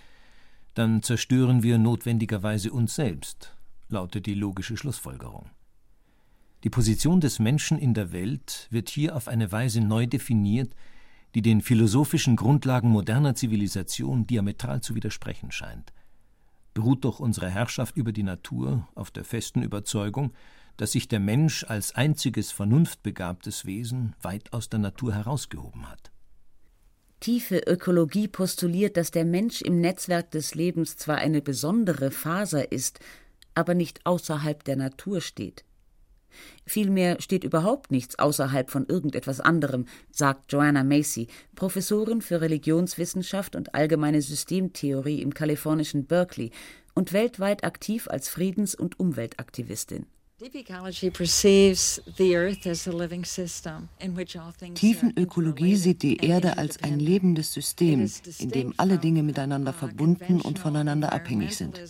dann 0.74 1.02
zerstören 1.02 1.62
wir 1.62 1.78
notwendigerweise 1.78 2.72
uns 2.72 2.94
selbst, 2.94 3.56
lautet 3.88 4.26
die 4.26 4.34
logische 4.34 4.76
Schlussfolgerung. 4.76 5.50
Die 6.64 6.70
Position 6.70 7.20
des 7.20 7.38
Menschen 7.38 7.78
in 7.78 7.94
der 7.94 8.12
Welt 8.12 8.68
wird 8.70 8.88
hier 8.88 9.14
auf 9.14 9.28
eine 9.28 9.52
Weise 9.52 9.80
neu 9.80 10.06
definiert, 10.06 10.74
die 11.34 11.42
den 11.42 11.60
philosophischen 11.60 12.36
Grundlagen 12.36 12.88
moderner 12.88 13.34
Zivilisation 13.34 14.26
diametral 14.26 14.80
zu 14.80 14.94
widersprechen 14.94 15.50
scheint. 15.50 15.92
Beruht 16.72 17.04
doch 17.04 17.20
unsere 17.20 17.50
Herrschaft 17.50 17.96
über 17.96 18.12
die 18.12 18.22
Natur 18.22 18.88
auf 18.94 19.10
der 19.10 19.24
festen 19.24 19.62
Überzeugung, 19.62 20.32
dass 20.76 20.92
sich 20.92 21.06
der 21.06 21.20
Mensch 21.20 21.64
als 21.64 21.94
einziges 21.94 22.50
vernunftbegabtes 22.50 23.64
Wesen 23.64 24.16
weit 24.22 24.52
aus 24.52 24.68
der 24.68 24.80
Natur 24.80 25.14
herausgehoben 25.14 25.88
hat. 25.88 26.13
Tiefe 27.24 27.62
Ökologie 27.66 28.28
postuliert, 28.28 28.98
dass 28.98 29.10
der 29.10 29.24
Mensch 29.24 29.62
im 29.62 29.80
Netzwerk 29.80 30.30
des 30.32 30.54
Lebens 30.54 30.98
zwar 30.98 31.16
eine 31.16 31.40
besondere 31.40 32.10
Faser 32.10 32.70
ist, 32.70 33.00
aber 33.54 33.72
nicht 33.72 34.04
außerhalb 34.04 34.62
der 34.62 34.76
Natur 34.76 35.22
steht. 35.22 35.64
Vielmehr 36.66 37.22
steht 37.22 37.42
überhaupt 37.42 37.90
nichts 37.90 38.18
außerhalb 38.18 38.70
von 38.70 38.84
irgendetwas 38.84 39.40
anderem, 39.40 39.86
sagt 40.10 40.52
Joanna 40.52 40.84
Macy, 40.84 41.28
Professorin 41.54 42.20
für 42.20 42.42
Religionswissenschaft 42.42 43.56
und 43.56 43.74
allgemeine 43.74 44.20
Systemtheorie 44.20 45.22
im 45.22 45.32
kalifornischen 45.32 46.04
Berkeley 46.04 46.50
und 46.94 47.14
weltweit 47.14 47.64
aktiv 47.64 48.06
als 48.06 48.28
Friedens- 48.28 48.74
und 48.74 49.00
Umweltaktivistin. 49.00 50.04
Tiefenökologie 54.74 55.76
sieht 55.76 56.02
die 56.02 56.16
Erde 56.16 56.58
als 56.58 56.82
ein 56.82 56.98
lebendes 56.98 57.52
System, 57.52 58.10
in 58.40 58.50
dem 58.50 58.74
alle 58.76 58.98
Dinge 58.98 59.22
miteinander 59.22 59.72
verbunden 59.72 60.40
und 60.40 60.58
voneinander 60.58 61.12
abhängig 61.12 61.56
sind. 61.56 61.80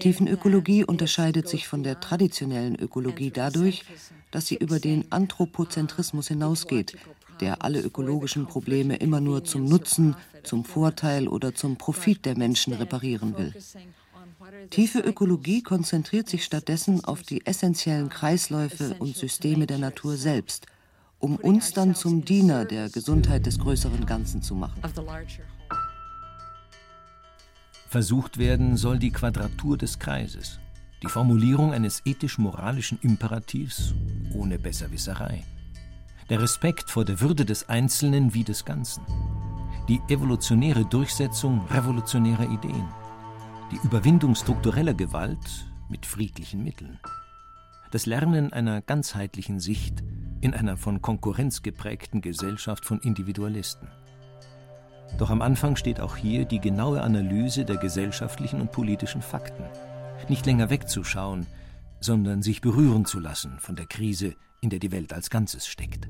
Tiefenökologie 0.00 0.84
unterscheidet 0.84 1.48
sich 1.48 1.68
von 1.68 1.84
der 1.84 2.00
traditionellen 2.00 2.74
Ökologie 2.74 3.30
dadurch, 3.30 3.84
dass 4.32 4.48
sie 4.48 4.56
über 4.56 4.80
den 4.80 5.12
Anthropozentrismus 5.12 6.26
hinausgeht, 6.26 6.96
der 7.40 7.62
alle 7.62 7.80
ökologischen 7.80 8.46
Probleme 8.46 8.96
immer 8.96 9.20
nur 9.20 9.44
zum 9.44 9.66
Nutzen, 9.66 10.16
zum 10.42 10.64
Vorteil 10.64 11.28
oder 11.28 11.54
zum 11.54 11.76
Profit 11.76 12.24
der 12.24 12.36
Menschen 12.36 12.72
reparieren 12.72 13.38
will. 13.38 13.54
Tiefe 14.70 15.00
Ökologie 15.00 15.62
konzentriert 15.62 16.28
sich 16.28 16.44
stattdessen 16.44 17.04
auf 17.04 17.22
die 17.22 17.46
essentiellen 17.46 18.08
Kreisläufe 18.08 18.94
und 18.98 19.16
Systeme 19.16 19.66
der 19.66 19.78
Natur 19.78 20.16
selbst, 20.16 20.66
um 21.18 21.36
uns 21.36 21.72
dann 21.72 21.94
zum 21.94 22.24
Diener 22.24 22.64
der 22.64 22.88
Gesundheit 22.90 23.46
des 23.46 23.58
größeren 23.58 24.06
Ganzen 24.06 24.42
zu 24.42 24.54
machen. 24.54 24.80
Versucht 27.88 28.38
werden 28.38 28.76
soll 28.76 28.98
die 28.98 29.10
Quadratur 29.10 29.78
des 29.78 29.98
Kreises, 29.98 30.58
die 31.02 31.08
Formulierung 31.08 31.72
eines 31.72 32.02
ethisch-moralischen 32.04 32.98
Imperativs 33.00 33.94
ohne 34.34 34.58
Besserwisserei, 34.58 35.44
der 36.28 36.42
Respekt 36.42 36.90
vor 36.90 37.04
der 37.04 37.20
Würde 37.20 37.44
des 37.44 37.68
Einzelnen 37.68 38.34
wie 38.34 38.44
des 38.44 38.64
Ganzen, 38.64 39.02
die 39.88 40.00
evolutionäre 40.08 40.84
Durchsetzung 40.84 41.64
revolutionärer 41.68 42.50
Ideen 42.50 42.86
die 43.72 43.80
Überwindung 43.82 44.34
struktureller 44.34 44.94
Gewalt 44.94 45.66
mit 45.88 46.06
friedlichen 46.06 46.62
Mitteln, 46.62 47.00
das 47.90 48.06
Lernen 48.06 48.52
einer 48.52 48.80
ganzheitlichen 48.80 49.58
Sicht 49.58 50.04
in 50.40 50.54
einer 50.54 50.76
von 50.76 51.02
Konkurrenz 51.02 51.62
geprägten 51.62 52.20
Gesellschaft 52.20 52.84
von 52.84 53.00
Individualisten. 53.00 53.88
Doch 55.18 55.30
am 55.30 55.42
Anfang 55.42 55.76
steht 55.76 56.00
auch 56.00 56.16
hier 56.16 56.44
die 56.44 56.60
genaue 56.60 57.02
Analyse 57.02 57.64
der 57.64 57.76
gesellschaftlichen 57.76 58.60
und 58.60 58.70
politischen 58.70 59.22
Fakten. 59.22 59.64
Nicht 60.28 60.46
länger 60.46 60.70
wegzuschauen, 60.70 61.46
sondern 62.00 62.42
sich 62.42 62.60
berühren 62.60 63.04
zu 63.04 63.18
lassen 63.18 63.58
von 63.58 63.74
der 63.74 63.86
Krise, 63.86 64.34
in 64.60 64.70
der 64.70 64.78
die 64.78 64.92
Welt 64.92 65.12
als 65.12 65.30
Ganzes 65.30 65.66
steckt. 65.66 66.08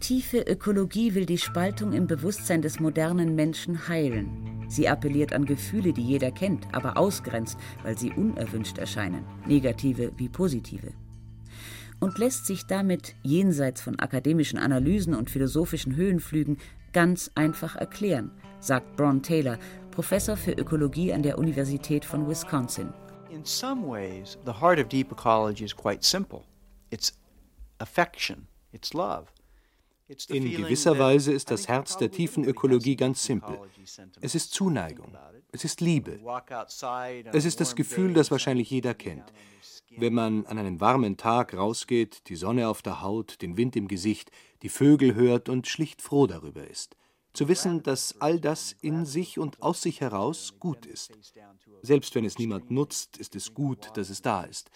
Tiefe 0.00 0.40
Ökologie 0.40 1.14
will 1.14 1.26
die 1.26 1.36
Spaltung 1.36 1.92
im 1.92 2.06
Bewusstsein 2.06 2.62
des 2.62 2.80
modernen 2.80 3.34
Menschen 3.34 3.86
heilen. 3.86 4.64
Sie 4.66 4.88
appelliert 4.88 5.34
an 5.34 5.44
Gefühle, 5.44 5.92
die 5.92 6.02
jeder 6.02 6.30
kennt, 6.30 6.66
aber 6.72 6.96
ausgrenzt, 6.96 7.58
weil 7.82 7.98
sie 7.98 8.10
unerwünscht 8.10 8.78
erscheinen, 8.78 9.26
negative 9.46 10.12
wie 10.16 10.30
positive. 10.30 10.94
Und 12.00 12.16
lässt 12.16 12.46
sich 12.46 12.64
damit, 12.64 13.14
jenseits 13.22 13.82
von 13.82 13.98
akademischen 13.98 14.58
Analysen 14.58 15.14
und 15.14 15.28
philosophischen 15.28 15.94
Höhenflügen, 15.94 16.56
ganz 16.94 17.30
einfach 17.34 17.76
erklären, 17.76 18.30
sagt 18.58 18.96
Bron 18.96 19.22
Taylor, 19.22 19.58
Professor 19.90 20.36
für 20.36 20.52
Ökologie 20.52 21.12
an 21.12 21.22
der 21.22 21.36
Universität 21.36 22.06
von 22.06 22.26
Wisconsin. 22.26 22.88
In 23.28 23.44
some 23.44 23.86
ways, 23.86 24.38
the 24.46 24.52
heart 24.52 24.80
of 24.80 24.88
deep 24.88 25.12
ecology 25.12 25.64
is 25.64 25.76
quite 25.76 26.02
simple. 26.02 26.44
It's 26.90 27.12
affection, 27.78 28.46
it's 28.72 28.94
love. 28.94 29.26
In 30.28 30.50
gewisser 30.50 30.98
Weise 30.98 31.32
ist 31.32 31.50
das 31.50 31.68
Herz 31.68 31.96
der 31.96 32.10
tiefen 32.10 32.44
Ökologie 32.44 32.96
ganz 32.96 33.22
simpel. 33.24 33.60
Es 34.20 34.34
ist 34.34 34.52
Zuneigung, 34.52 35.16
es 35.52 35.64
ist 35.64 35.80
Liebe. 35.80 36.18
Es 37.32 37.44
ist 37.44 37.60
das 37.60 37.76
Gefühl, 37.76 38.14
das 38.14 38.30
wahrscheinlich 38.30 38.70
jeder 38.70 38.94
kennt. 38.94 39.32
Wenn 39.96 40.14
man 40.14 40.46
an 40.46 40.58
einem 40.58 40.80
warmen 40.80 41.16
Tag 41.16 41.54
rausgeht, 41.54 42.28
die 42.28 42.36
Sonne 42.36 42.68
auf 42.68 42.82
der 42.82 43.02
Haut, 43.02 43.42
den 43.42 43.56
Wind 43.56 43.76
im 43.76 43.88
Gesicht, 43.88 44.30
die 44.62 44.68
Vögel 44.68 45.14
hört 45.14 45.48
und 45.48 45.66
schlicht 45.66 46.02
froh 46.02 46.26
darüber 46.26 46.66
ist. 46.66 46.96
Zu 47.32 47.46
wissen, 47.48 47.82
dass 47.84 48.20
all 48.20 48.40
das 48.40 48.74
in 48.80 49.06
sich 49.06 49.38
und 49.38 49.62
aus 49.62 49.82
sich 49.82 50.00
heraus 50.00 50.54
gut 50.58 50.86
ist. 50.86 51.12
Selbst 51.82 52.14
wenn 52.16 52.24
es 52.24 52.38
niemand 52.38 52.70
nutzt, 52.72 53.18
ist 53.18 53.36
es 53.36 53.54
gut, 53.54 53.90
dass 53.94 54.10
es 54.10 54.22
da 54.22 54.42
ist. 54.42 54.70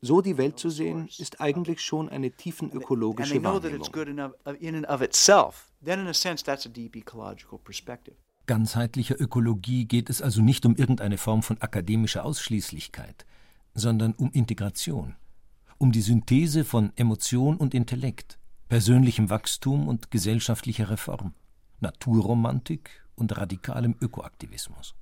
So 0.00 0.20
die 0.20 0.38
Welt 0.38 0.58
zu 0.58 0.70
sehen, 0.70 1.08
ist 1.18 1.40
eigentlich 1.40 1.80
schon 1.80 2.08
eine 2.08 2.30
tiefenökologische 2.30 3.42
Wahrnehmung. 3.42 3.62
Ganzheitlicher 8.46 9.20
Ökologie 9.20 9.86
geht 9.86 10.08
es 10.08 10.22
also 10.22 10.40
nicht 10.40 10.64
um 10.66 10.76
irgendeine 10.76 11.18
Form 11.18 11.42
von 11.42 11.60
akademischer 11.60 12.24
Ausschließlichkeit, 12.24 13.26
sondern 13.74 14.12
um 14.14 14.30
Integration, 14.30 15.16
um 15.78 15.90
die 15.92 16.00
Synthese 16.00 16.64
von 16.64 16.92
Emotion 16.96 17.56
und 17.56 17.74
Intellekt, 17.74 18.38
persönlichem 18.68 19.30
Wachstum 19.30 19.88
und 19.88 20.10
gesellschaftlicher 20.10 20.90
Reform, 20.90 21.34
Naturromantik 21.80 22.90
und 23.16 23.36
radikalem 23.36 23.96
Ökoaktivismus. 24.00 24.94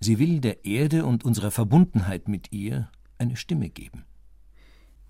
Sie 0.00 0.18
will 0.18 0.40
der 0.40 0.64
Erde 0.64 1.04
und 1.04 1.24
unserer 1.24 1.50
Verbundenheit 1.50 2.28
mit 2.28 2.50
ihr 2.50 2.90
eine 3.22 3.36
Stimme 3.36 3.70
geben. 3.70 4.04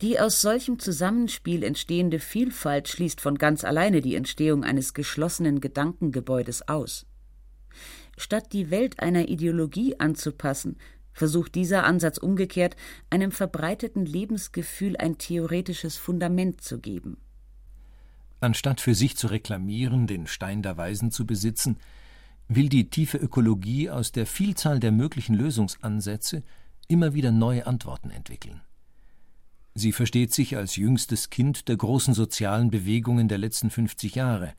Die 0.03 0.21
aus 0.21 0.41
solchem 0.41 0.79
Zusammenspiel 0.79 1.63
entstehende 1.63 2.19
Vielfalt 2.19 2.89
schließt 2.89 3.21
von 3.21 3.39
ganz 3.39 3.65
alleine 3.65 4.01
die 4.01 4.17
Entstehung 4.17 4.65
eines 4.65 4.95
geschlossenen 4.95 5.61
Gedankengebäudes 5.61 6.69
aus. 6.69 7.07
Statt 8.17 8.53
die 8.53 8.71
Welt 8.71 9.01
einer 9.01 9.29
Ideologie 9.29 9.99
anzupassen, 9.99 10.77
versucht 11.13 11.55
dieser 11.55 11.85
Ansatz 11.85 12.19
umgekehrt, 12.19 12.77
einem 13.11 13.33
verbreiteten 13.33 14.05
Lebensgefühl 14.05 14.97
ein 14.97 15.19
theoretisches 15.19 15.97
Fundament 15.97 16.61
zu 16.61 16.79
geben. 16.81 17.19
Anstatt 18.41 18.81
für 18.81 18.95
sich 18.95 19.17
zu 19.17 19.29
reklamieren, 19.29 20.07
den 20.07 20.27
Stein 20.27 20.63
der 20.63 20.77
Weisen 20.77 21.13
zu 21.13 21.27
besitzen, 21.27 21.77
will 22.49 22.69
die 22.69 22.91
tiefe 22.91 23.19
Ökologie 23.19 23.89
aus 23.89 24.11
der 24.11 24.27
Vielzahl 24.27 24.81
der 24.81 24.91
möglichen 24.91 25.35
Lösungsansätze 25.35 26.43
immer 26.93 27.15
wieder 27.15 27.33
neue 27.33 27.67
Antworten 27.67 28.11
entwickeln. 28.11 28.61
Sie 29.75 29.93
versteht 29.93 30.35
sich 30.35 30.59
als 30.59 30.77
jüngstes 30.77 31.31
Kind 31.31 31.69
der 31.69 31.77
großen 31.77 32.13
sozialen 32.13 32.71
Bewegungen 32.71 33.29
der 33.29 33.39
letzten 33.39 33.71
50 33.71 34.15
Jahre, 34.15 34.53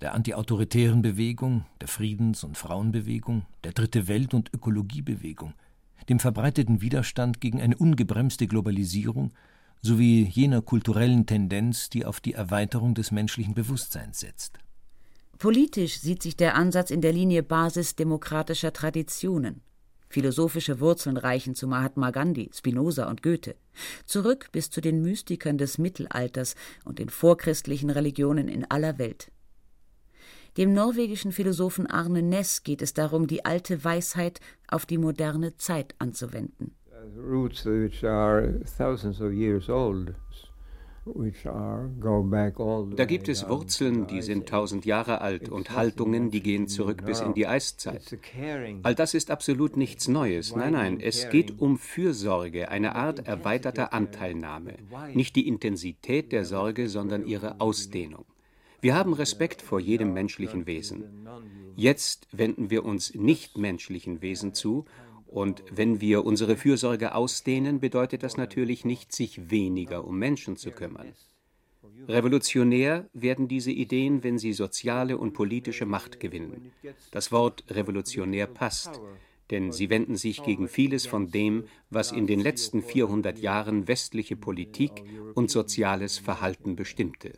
der 0.00 0.14
antiautoritären 0.14 1.02
Bewegung, 1.02 1.66
der 1.80 1.88
Friedens- 1.88 2.44
und 2.44 2.56
Frauenbewegung, 2.56 3.44
der 3.64 3.72
Dritte 3.72 4.06
Welt- 4.06 4.34
und 4.34 4.54
Ökologiebewegung, 4.54 5.54
dem 6.08 6.20
verbreiteten 6.20 6.80
Widerstand 6.80 7.40
gegen 7.40 7.60
eine 7.60 7.76
ungebremste 7.76 8.46
Globalisierung 8.46 9.32
sowie 9.80 10.22
jener 10.24 10.62
kulturellen 10.62 11.26
Tendenz, 11.26 11.90
die 11.90 12.04
auf 12.04 12.20
die 12.20 12.34
Erweiterung 12.34 12.94
des 12.94 13.10
menschlichen 13.10 13.54
Bewusstseins 13.54 14.20
setzt. 14.20 14.58
Politisch 15.38 15.98
sieht 15.98 16.22
sich 16.22 16.36
der 16.36 16.54
Ansatz 16.54 16.92
in 16.92 17.00
der 17.00 17.12
Linie 17.12 17.42
basisdemokratischer 17.42 18.72
Traditionen. 18.72 19.60
Philosophische 20.12 20.78
Wurzeln 20.78 21.16
reichen 21.16 21.54
zu 21.54 21.66
Mahatma 21.66 22.10
Gandhi, 22.10 22.50
Spinoza 22.52 23.08
und 23.08 23.22
Goethe, 23.22 23.56
zurück 24.04 24.50
bis 24.52 24.68
zu 24.68 24.82
den 24.82 25.00
Mystikern 25.00 25.56
des 25.56 25.78
Mittelalters 25.78 26.54
und 26.84 26.98
den 26.98 27.08
vorchristlichen 27.08 27.88
Religionen 27.88 28.46
in 28.46 28.70
aller 28.70 28.98
Welt. 28.98 29.32
Dem 30.58 30.74
norwegischen 30.74 31.32
Philosophen 31.32 31.86
Arne 31.86 32.20
Ness 32.20 32.62
geht 32.62 32.82
es 32.82 32.92
darum, 32.92 33.26
die 33.26 33.46
alte 33.46 33.84
Weisheit 33.84 34.40
auf 34.68 34.84
die 34.84 34.98
moderne 34.98 35.56
Zeit 35.56 35.94
anzuwenden. 35.98 36.76
Roots 37.16 37.64
which 37.64 38.04
are 38.04 38.60
thousands 38.76 39.22
of 39.22 39.32
years 39.32 39.70
old. 39.70 40.14
Da 41.04 43.04
gibt 43.04 43.28
es 43.28 43.48
Wurzeln, 43.48 44.06
die 44.06 44.22
sind 44.22 44.48
tausend 44.48 44.84
Jahre 44.84 45.20
alt 45.20 45.48
und 45.48 45.70
Haltungen, 45.70 46.30
die 46.30 46.42
gehen 46.42 46.68
zurück 46.68 47.04
bis 47.04 47.20
in 47.20 47.34
die 47.34 47.48
Eiszeit. 47.48 48.18
All 48.84 48.94
das 48.94 49.14
ist 49.14 49.32
absolut 49.32 49.76
nichts 49.76 50.06
Neues. 50.06 50.54
Nein, 50.54 50.74
nein, 50.74 51.00
es 51.00 51.28
geht 51.30 51.60
um 51.60 51.76
Fürsorge, 51.76 52.68
eine 52.68 52.94
Art 52.94 53.26
erweiterter 53.26 53.92
Anteilnahme. 53.92 54.74
Nicht 55.12 55.34
die 55.34 55.48
Intensität 55.48 56.30
der 56.30 56.44
Sorge, 56.44 56.88
sondern 56.88 57.26
ihre 57.26 57.60
Ausdehnung. 57.60 58.24
Wir 58.80 58.94
haben 58.94 59.12
Respekt 59.12 59.62
vor 59.62 59.80
jedem 59.80 60.12
menschlichen 60.12 60.66
Wesen. 60.66 61.04
Jetzt 61.74 62.28
wenden 62.32 62.70
wir 62.70 62.84
uns 62.84 63.14
nichtmenschlichen 63.14 64.22
Wesen 64.22 64.54
zu 64.54 64.84
und 65.32 65.62
wenn 65.70 66.00
wir 66.00 66.24
unsere 66.24 66.56
Fürsorge 66.56 67.14
ausdehnen, 67.14 67.80
bedeutet 67.80 68.22
das 68.22 68.36
natürlich 68.36 68.84
nicht, 68.84 69.12
sich 69.12 69.50
weniger 69.50 70.04
um 70.04 70.18
Menschen 70.18 70.56
zu 70.56 70.70
kümmern. 70.70 71.12
Revolutionär 72.08 73.08
werden 73.12 73.48
diese 73.48 73.70
Ideen, 73.70 74.24
wenn 74.24 74.38
sie 74.38 74.52
soziale 74.52 75.18
und 75.18 75.32
politische 75.32 75.86
Macht 75.86 76.20
gewinnen. 76.20 76.72
Das 77.10 77.32
Wort 77.32 77.64
revolutionär 77.70 78.46
passt, 78.46 79.00
denn 79.50 79.72
sie 79.72 79.90
wenden 79.90 80.16
sich 80.16 80.42
gegen 80.42 80.68
vieles 80.68 81.06
von 81.06 81.30
dem, 81.30 81.64
was 81.90 82.12
in 82.12 82.26
den 82.26 82.40
letzten 82.40 82.82
400 82.82 83.38
Jahren 83.38 83.88
westliche 83.88 84.36
Politik 84.36 85.04
und 85.34 85.50
soziales 85.50 86.18
Verhalten 86.18 86.76
bestimmte 86.76 87.32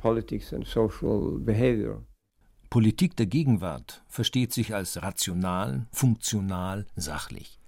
politics 0.00 0.52
and 0.52 0.66
social 0.66 1.38
behavior. 1.38 2.02
Politik 2.70 3.16
der 3.16 3.26
Gegenwart 3.26 4.02
versteht 4.08 4.52
sich 4.52 4.74
als 4.74 5.02
rational, 5.02 5.86
funktional, 5.90 6.86
sachlich. 6.96 7.58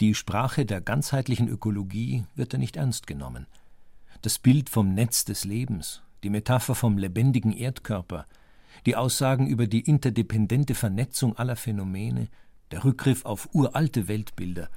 Die 0.00 0.14
Sprache 0.14 0.66
der 0.66 0.80
ganzheitlichen 0.80 1.48
Ökologie 1.48 2.24
wird 2.34 2.52
da 2.52 2.58
nicht 2.58 2.76
ernst 2.76 3.06
genommen. 3.06 3.46
Das 4.22 4.38
Bild 4.38 4.68
vom 4.68 4.94
Netz 4.94 5.24
des 5.24 5.44
Lebens, 5.44 6.02
die 6.22 6.30
Metapher 6.30 6.74
vom 6.74 6.98
lebendigen 6.98 7.52
Erdkörper, 7.52 8.26
die 8.86 8.94
Aussagen 8.94 9.46
über 9.46 9.66
die 9.66 9.80
interdependente 9.80 10.74
Vernetzung 10.74 11.36
aller 11.36 11.56
Phänomene, 11.56 12.28
der 12.70 12.84
Rückgriff 12.84 13.24
auf 13.24 13.48
uralte 13.52 14.06
Weltbilder 14.06 14.68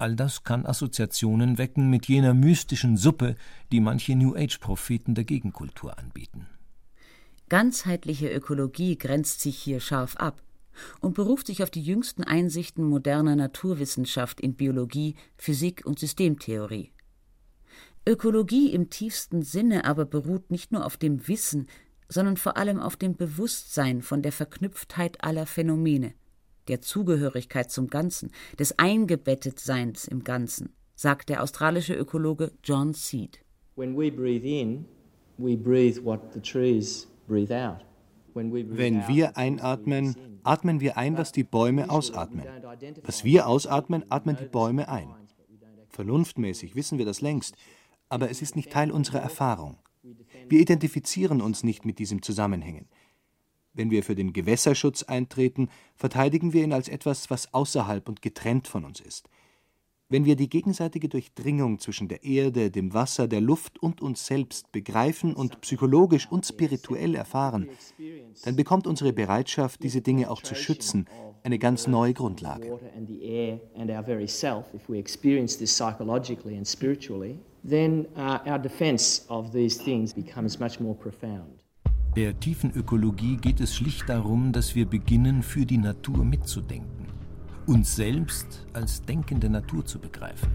All 0.00 0.16
das 0.16 0.44
kann 0.44 0.64
Assoziationen 0.64 1.58
wecken 1.58 1.90
mit 1.90 2.08
jener 2.08 2.32
mystischen 2.32 2.96
Suppe, 2.96 3.36
die 3.70 3.80
manche 3.80 4.16
New 4.16 4.34
Age-Propheten 4.34 5.14
der 5.14 5.24
Gegenkultur 5.24 5.98
anbieten. 5.98 6.46
Ganzheitliche 7.50 8.32
Ökologie 8.32 8.96
grenzt 8.96 9.40
sich 9.40 9.58
hier 9.58 9.80
scharf 9.80 10.16
ab 10.16 10.40
und 11.00 11.14
beruft 11.14 11.48
sich 11.48 11.62
auf 11.62 11.70
die 11.70 11.82
jüngsten 11.82 12.24
Einsichten 12.24 12.84
moderner 12.84 13.36
Naturwissenschaft 13.36 14.40
in 14.40 14.54
Biologie, 14.54 15.16
Physik 15.36 15.84
und 15.84 15.98
Systemtheorie. 15.98 16.92
Ökologie 18.08 18.72
im 18.72 18.88
tiefsten 18.88 19.42
Sinne 19.42 19.84
aber 19.84 20.06
beruht 20.06 20.50
nicht 20.50 20.72
nur 20.72 20.86
auf 20.86 20.96
dem 20.96 21.26
Wissen, 21.28 21.66
sondern 22.08 22.36
vor 22.38 22.56
allem 22.56 22.80
auf 22.80 22.96
dem 22.96 23.16
Bewusstsein 23.16 24.00
von 24.00 24.22
der 24.22 24.32
Verknüpftheit 24.32 25.22
aller 25.22 25.44
Phänomene 25.44 26.14
der 26.68 26.80
Zugehörigkeit 26.80 27.70
zum 27.70 27.88
Ganzen, 27.88 28.30
des 28.58 28.78
Eingebettetseins 28.78 30.06
im 30.06 30.22
Ganzen, 30.22 30.72
sagt 30.94 31.28
der 31.28 31.42
australische 31.42 31.94
Ökologe 31.94 32.52
John 32.62 32.94
Seed. 32.94 33.40
Wenn 38.34 39.08
wir 39.08 39.36
einatmen, 39.36 40.16
atmen 40.42 40.80
wir 40.80 40.96
ein, 40.96 41.18
was 41.18 41.32
die 41.32 41.44
Bäume 41.44 41.90
ausatmen. 41.90 42.46
Was 43.02 43.24
wir 43.24 43.46
ausatmen, 43.46 44.04
atmen 44.08 44.36
die 44.36 44.46
Bäume 44.46 44.88
ein. 44.88 45.08
Vernunftmäßig 45.88 46.74
wissen 46.74 46.98
wir 46.98 47.04
das 47.04 47.20
längst, 47.20 47.56
aber 48.08 48.30
es 48.30 48.42
ist 48.42 48.56
nicht 48.56 48.70
Teil 48.70 48.90
unserer 48.90 49.20
Erfahrung. 49.20 49.78
Wir 50.48 50.60
identifizieren 50.60 51.40
uns 51.40 51.62
nicht 51.62 51.84
mit 51.84 51.98
diesem 51.98 52.22
Zusammenhängen. 52.22 52.88
Wenn 53.72 53.90
wir 53.90 54.02
für 54.02 54.14
den 54.14 54.32
Gewässerschutz 54.32 55.04
eintreten, 55.04 55.68
verteidigen 55.94 56.52
wir 56.52 56.64
ihn 56.64 56.72
als 56.72 56.88
etwas, 56.88 57.30
was 57.30 57.54
außerhalb 57.54 58.08
und 58.08 58.22
getrennt 58.22 58.66
von 58.66 58.84
uns 58.84 59.00
ist. 59.00 59.28
Wenn 60.12 60.24
wir 60.24 60.34
die 60.34 60.48
gegenseitige 60.48 61.08
Durchdringung 61.08 61.78
zwischen 61.78 62.08
der 62.08 62.24
Erde, 62.24 62.72
dem 62.72 62.92
Wasser, 62.92 63.28
der 63.28 63.40
Luft 63.40 63.80
und 63.80 64.02
uns 64.02 64.26
selbst 64.26 64.72
begreifen 64.72 65.34
und 65.34 65.60
psychologisch 65.60 66.26
und 66.28 66.44
spirituell 66.44 67.14
erfahren, 67.14 67.68
dann 68.44 68.56
bekommt 68.56 68.88
unsere 68.88 69.12
Bereitschaft, 69.12 69.84
diese 69.84 70.00
Dinge 70.00 70.28
auch 70.28 70.42
zu 70.42 70.56
schützen, 70.56 71.06
eine 71.44 71.60
ganz 71.60 71.86
neue 71.86 72.12
Grundlage. 72.12 72.72
Uh, 78.16 78.38
our 78.46 78.58
defense 78.58 79.22
of 79.28 79.50
these 79.52 79.78
things 79.78 80.12
becomes 80.12 80.58
much 80.58 80.80
more 80.80 80.94
profound. 80.94 81.64
Der 82.16 82.38
tiefen 82.40 82.72
Ökologie 82.74 83.36
geht 83.36 83.60
es 83.60 83.76
schlicht 83.76 84.08
darum, 84.08 84.50
dass 84.50 84.74
wir 84.74 84.86
beginnen, 84.86 85.44
für 85.44 85.64
die 85.64 85.78
Natur 85.78 86.24
mitzudenken, 86.24 86.99
uns 87.70 87.94
selbst 87.94 88.66
als 88.72 89.02
denkende 89.02 89.48
Natur 89.48 89.86
zu 89.86 90.00
begreifen. 90.00 90.48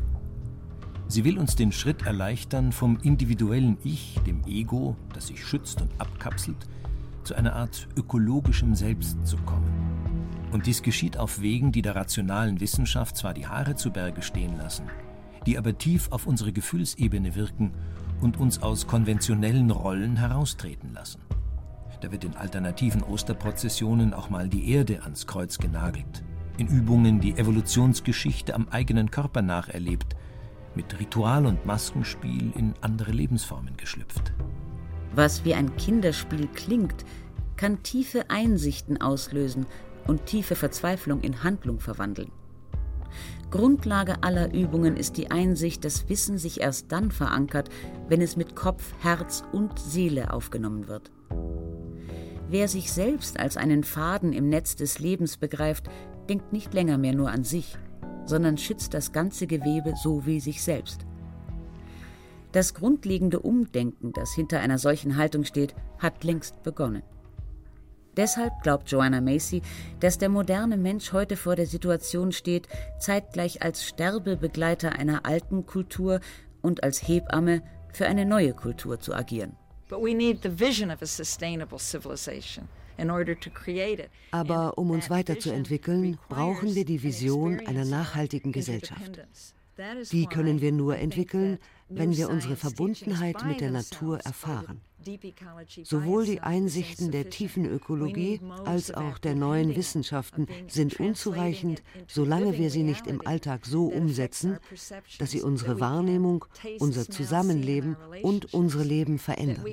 Sie 1.07 1.23
will 1.23 1.39
uns 1.39 1.55
den 1.55 1.71
Schritt 1.71 2.05
erleichtern, 2.05 2.73
vom 2.73 2.99
individuellen 3.03 3.77
Ich, 3.85 4.19
dem 4.27 4.43
Ego, 4.45 4.97
das 5.13 5.27
sich 5.27 5.45
schützt 5.45 5.81
und 5.81 5.89
abkapselt, 5.97 6.57
zu 7.23 7.33
einer 7.33 7.55
Art 7.55 7.87
ökologischem 7.95 8.75
Selbst 8.75 9.25
zu 9.25 9.37
kommen. 9.37 9.71
Und 10.51 10.65
dies 10.65 10.81
geschieht 10.81 11.15
auf 11.15 11.39
Wegen, 11.39 11.71
die 11.71 11.81
der 11.81 11.95
rationalen 11.95 12.59
Wissenschaft 12.59 13.15
zwar 13.15 13.33
die 13.33 13.47
Haare 13.47 13.75
zu 13.75 13.91
Berge 13.91 14.21
stehen 14.21 14.57
lassen, 14.57 14.83
die 15.45 15.57
aber 15.57 15.77
tief 15.77 16.09
auf 16.11 16.27
unsere 16.27 16.51
Gefühlsebene 16.51 17.33
wirken 17.35 17.71
und 18.19 18.37
uns 18.37 18.61
aus 18.61 18.87
konventionellen 18.87 19.71
Rollen 19.71 20.17
heraustreten 20.17 20.91
lassen. 20.93 21.21
Da 22.01 22.11
wird 22.11 22.25
in 22.25 22.35
alternativen 22.35 23.03
Osterprozessionen 23.03 24.13
auch 24.13 24.29
mal 24.29 24.49
die 24.49 24.69
Erde 24.69 25.03
ans 25.03 25.25
Kreuz 25.25 25.57
genagelt, 25.59 26.24
in 26.57 26.67
Übungen 26.67 27.19
die 27.19 27.37
Evolutionsgeschichte 27.37 28.53
am 28.53 28.67
eigenen 28.69 29.11
Körper 29.11 29.41
nacherlebt, 29.41 30.15
mit 30.75 30.99
Ritual 30.99 31.45
und 31.45 31.65
Maskenspiel 31.65 32.51
in 32.55 32.73
andere 32.81 33.11
Lebensformen 33.11 33.77
geschlüpft. 33.77 34.33
Was 35.13 35.45
wie 35.45 35.53
ein 35.53 35.75
Kinderspiel 35.77 36.47
klingt, 36.53 37.05
kann 37.55 37.83
tiefe 37.83 38.29
Einsichten 38.29 38.99
auslösen 38.99 39.65
und 40.07 40.25
tiefe 40.25 40.55
Verzweiflung 40.55 41.21
in 41.21 41.43
Handlung 41.43 41.79
verwandeln. 41.79 42.31
Grundlage 43.49 44.23
aller 44.23 44.53
Übungen 44.53 44.97
ist 44.97 45.17
die 45.17 45.31
Einsicht, 45.31 45.85
dass 45.85 46.09
Wissen 46.09 46.37
sich 46.37 46.59
erst 46.61 46.91
dann 46.91 47.11
verankert, 47.11 47.69
wenn 48.09 48.21
es 48.21 48.35
mit 48.35 48.55
Kopf, 48.55 48.93
Herz 49.01 49.43
und 49.53 49.79
Seele 49.79 50.33
aufgenommen 50.33 50.87
wird. 50.87 51.11
Wer 52.49 52.67
sich 52.67 52.91
selbst 52.91 53.39
als 53.39 53.57
einen 53.57 53.83
Faden 53.83 54.33
im 54.33 54.49
Netz 54.49 54.75
des 54.75 54.99
Lebens 54.99 55.37
begreift, 55.37 55.89
denkt 56.29 56.53
nicht 56.53 56.73
länger 56.73 56.97
mehr 56.97 57.13
nur 57.13 57.29
an 57.29 57.43
sich, 57.43 57.77
sondern 58.25 58.57
schützt 58.57 58.93
das 58.93 59.11
ganze 59.11 59.47
Gewebe 59.47 59.93
so 60.01 60.25
wie 60.25 60.39
sich 60.39 60.63
selbst. 60.63 61.05
Das 62.51 62.73
grundlegende 62.73 63.39
Umdenken, 63.39 64.13
das 64.13 64.33
hinter 64.33 64.59
einer 64.61 64.77
solchen 64.77 65.17
Haltung 65.17 65.43
steht, 65.43 65.75
hat 65.99 66.23
längst 66.23 66.63
begonnen. 66.63 67.03
Deshalb 68.15 68.53
glaubt 68.63 68.89
Joanna 68.89 69.19
Macy, 69.19 69.61
dass 69.99 70.17
der 70.17 70.29
moderne 70.29 70.77
Mensch 70.77 71.11
heute 71.11 71.35
vor 71.35 71.55
der 71.55 71.67
Situation 71.67 72.31
steht, 72.31 72.69
zeitgleich 72.97 73.61
als 73.61 73.85
Sterbebegleiter 73.85 74.93
einer 74.93 75.25
alten 75.25 75.65
Kultur 75.65 76.21
und 76.61 76.83
als 76.83 77.05
Hebamme 77.05 77.61
für 77.91 78.07
eine 78.07 78.25
neue 78.25 78.53
Kultur 78.53 78.99
zu 78.99 79.13
agieren. 79.13 79.57
Aber 84.31 84.77
um 84.77 84.91
uns 84.91 85.09
weiterzuentwickeln, 85.09 86.17
brauchen 86.29 86.75
wir 86.75 86.85
die 86.85 87.03
Vision 87.03 87.59
einer 87.65 87.85
nachhaltigen 87.85 88.51
Gesellschaft. 88.51 89.19
Die 90.11 90.25
können 90.27 90.61
wir 90.61 90.71
nur 90.71 90.97
entwickeln, 90.97 91.59
wenn 91.89 92.15
wir 92.15 92.29
unsere 92.29 92.55
Verbundenheit 92.55 93.45
mit 93.45 93.61
der 93.61 93.71
Natur 93.71 94.19
erfahren. 94.19 94.81
Sowohl 95.83 96.25
die 96.25 96.39
Einsichten 96.39 97.11
der 97.11 97.29
tiefen 97.29 97.65
Ökologie 97.65 98.41
als 98.65 98.91
auch 98.91 99.19
der 99.19 99.35
neuen 99.35 99.75
Wissenschaften 99.75 100.47
sind 100.67 100.99
unzureichend, 100.99 101.83
solange 102.07 102.57
wir 102.57 102.71
sie 102.71 102.81
nicht 102.81 103.05
im 103.05 103.25
Alltag 103.25 103.67
so 103.67 103.85
umsetzen, 103.85 104.57
dass 105.19 105.31
sie 105.31 105.41
unsere 105.41 105.79
Wahrnehmung, 105.79 106.45
unser 106.79 107.07
Zusammenleben 107.07 107.97
und 108.23 108.53
unsere 108.53 108.83
Leben 108.83 109.19
verändern. 109.19 109.65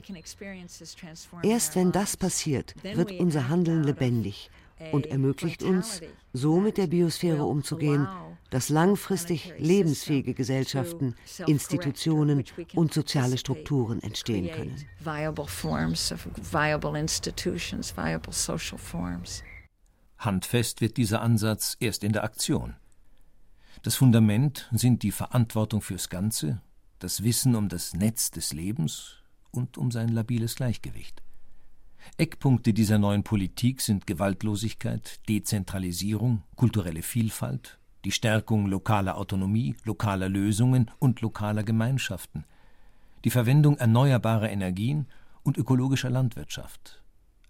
Erst 1.43 1.77
wenn 1.77 1.93
das 1.93 2.17
passiert, 2.19 2.75
wird 2.83 3.13
unser 3.13 3.49
Handeln 3.49 3.85
lebendig 3.85 4.51
und 4.91 5.07
ermöglicht 5.07 5.63
uns, 5.63 6.01
so 6.33 6.59
mit 6.59 6.79
der 6.79 6.87
Biosphäre 6.87 7.45
umzugehen, 7.45 8.09
dass 8.51 8.69
langfristig 8.69 9.55
lebensfähige 9.59 10.35
Gesellschaften, 10.35 11.15
Institutionen 11.47 12.45
und 12.75 12.93
soziale 12.93 13.39
Strukturen 13.39 14.03
entstehen 14.03 14.51
können. 14.51 14.77
Handfest 20.19 20.81
wird 20.81 20.99
dieser 20.99 21.23
Ansatz 21.23 21.77
erst 21.81 22.05
in 22.05 22.13
der 22.13 22.25
Aktion. 22.25 22.77
Das 23.83 23.97
Fundament 23.97 24.69
sind 24.73 25.03
die 25.03 25.13
Verantwortung 25.13 25.81
fürs 25.81 26.09
Ganze, 26.09 26.61
das 26.99 27.23
Wissen 27.25 27.57
um 27.57 27.69
das 27.69 27.95
Netz 27.95 28.31
des 28.31 28.53
Lebens 28.53 29.17
und 29.51 29.79
um 29.79 29.91
sein 29.91 30.09
labiles 30.11 30.55
Gleichgewicht. 30.55 31.23
Eckpunkte 32.17 32.73
dieser 32.73 32.99
neuen 32.99 33.23
Politik 33.23 33.81
sind 33.81 34.07
Gewaltlosigkeit, 34.07 35.21
Dezentralisierung, 35.29 36.43
kulturelle 36.57 37.03
Vielfalt, 37.03 37.79
die 38.05 38.13
Stärkung 38.13 38.67
lokaler 38.67 39.17
Autonomie, 39.17 39.77
lokaler 39.85 40.29
Lösungen 40.29 40.91
und 40.99 41.21
lokaler 41.21 41.63
Gemeinschaften, 41.63 42.45
die 43.25 43.31
Verwendung 43.31 43.79
erneuerbarer 43.79 44.51
Energien 44.51 45.07
und 45.43 45.57
ökologischer 45.57 46.11
Landwirtschaft, 46.11 47.03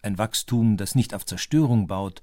ein 0.02 0.18
Wachstum, 0.18 0.76
das 0.76 0.94
nicht 0.94 1.14
auf 1.14 1.24
Zerstörung 1.24 1.86
baut, 1.86 2.22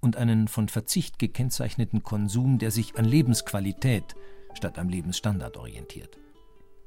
und 0.00 0.16
einen 0.16 0.46
von 0.46 0.68
Verzicht 0.68 1.18
gekennzeichneten 1.18 2.02
Konsum, 2.02 2.58
der 2.58 2.70
sich 2.70 2.96
an 2.96 3.04
Lebensqualität 3.04 4.14
statt 4.54 4.78
am 4.78 4.88
Lebensstandard 4.88 5.56
orientiert. 5.56 6.18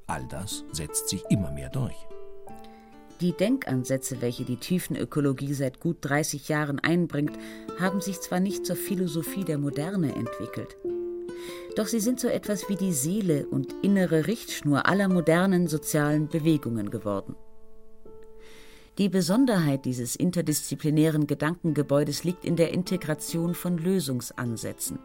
All 0.07 0.25
das 0.27 0.63
setzt 0.71 1.09
sich 1.09 1.23
immer 1.29 1.51
mehr 1.51 1.69
durch. 1.69 1.95
Die 3.21 3.33
Denkansätze, 3.33 4.21
welche 4.21 4.45
die 4.45 4.55
Tiefenökologie 4.55 5.53
seit 5.53 5.81
gut 5.81 5.97
30 6.01 6.47
Jahren 6.47 6.79
einbringt, 6.79 7.37
haben 7.77 7.99
sich 7.99 8.21
zwar 8.21 8.39
nicht 8.39 8.65
zur 8.65 8.77
Philosophie 8.77 9.43
der 9.43 9.57
Moderne 9.57 10.15
entwickelt, 10.15 10.77
doch 11.75 11.87
sie 11.87 11.99
sind 11.99 12.19
so 12.19 12.29
etwas 12.29 12.69
wie 12.69 12.77
die 12.77 12.93
Seele 12.93 13.45
und 13.47 13.75
innere 13.81 14.27
Richtschnur 14.27 14.85
aller 14.85 15.09
modernen 15.09 15.67
sozialen 15.67 16.29
Bewegungen 16.29 16.89
geworden. 16.89 17.35
Die 18.97 19.09
Besonderheit 19.09 19.85
dieses 19.85 20.15
interdisziplinären 20.15 21.27
Gedankengebäudes 21.27 22.23
liegt 22.23 22.45
in 22.45 22.55
der 22.55 22.73
Integration 22.73 23.53
von 23.53 23.77
Lösungsansätzen, 23.77 24.99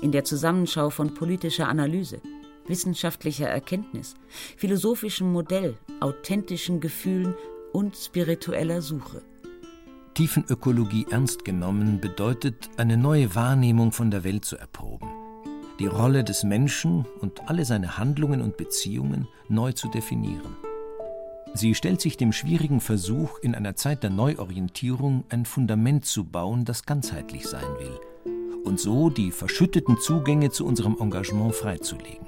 in 0.00 0.12
der 0.12 0.24
Zusammenschau 0.24 0.88
von 0.88 1.14
politischer 1.14 1.68
Analyse, 1.68 2.20
wissenschaftlicher 2.68 3.48
Erkenntnis, 3.48 4.14
philosophischem 4.56 5.32
Modell, 5.32 5.76
authentischen 6.00 6.80
Gefühlen 6.80 7.34
und 7.72 7.96
spiritueller 7.96 8.82
Suche. 8.82 9.22
Tiefenökologie 10.14 11.06
ernst 11.10 11.44
genommen 11.44 12.00
bedeutet, 12.00 12.70
eine 12.76 12.96
neue 12.96 13.34
Wahrnehmung 13.34 13.92
von 13.92 14.10
der 14.10 14.24
Welt 14.24 14.44
zu 14.44 14.56
erproben, 14.56 15.08
die 15.78 15.86
Rolle 15.86 16.24
des 16.24 16.42
Menschen 16.42 17.04
und 17.20 17.48
alle 17.48 17.64
seine 17.64 17.98
Handlungen 17.98 18.40
und 18.40 18.56
Beziehungen 18.56 19.28
neu 19.48 19.72
zu 19.72 19.88
definieren. 19.88 20.56
Sie 21.54 21.74
stellt 21.74 22.00
sich 22.00 22.16
dem 22.16 22.32
schwierigen 22.32 22.80
Versuch, 22.80 23.38
in 23.40 23.54
einer 23.54 23.76
Zeit 23.76 24.02
der 24.02 24.10
Neuorientierung 24.10 25.24
ein 25.28 25.44
Fundament 25.44 26.04
zu 26.04 26.24
bauen, 26.24 26.64
das 26.64 26.84
ganzheitlich 26.84 27.46
sein 27.46 27.68
will 27.78 27.98
und 28.66 28.80
so 28.80 29.10
die 29.10 29.30
verschütteten 29.30 29.96
Zugänge 29.98 30.50
zu 30.50 30.66
unserem 30.66 30.96
Engagement 31.00 31.54
freizulegen. 31.54 32.26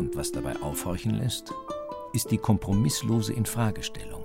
Und 0.00 0.16
was 0.16 0.32
dabei 0.32 0.56
aufhorchen 0.62 1.18
lässt, 1.18 1.52
ist 2.14 2.30
die 2.30 2.38
kompromisslose 2.38 3.34
Infragestellung. 3.34 4.19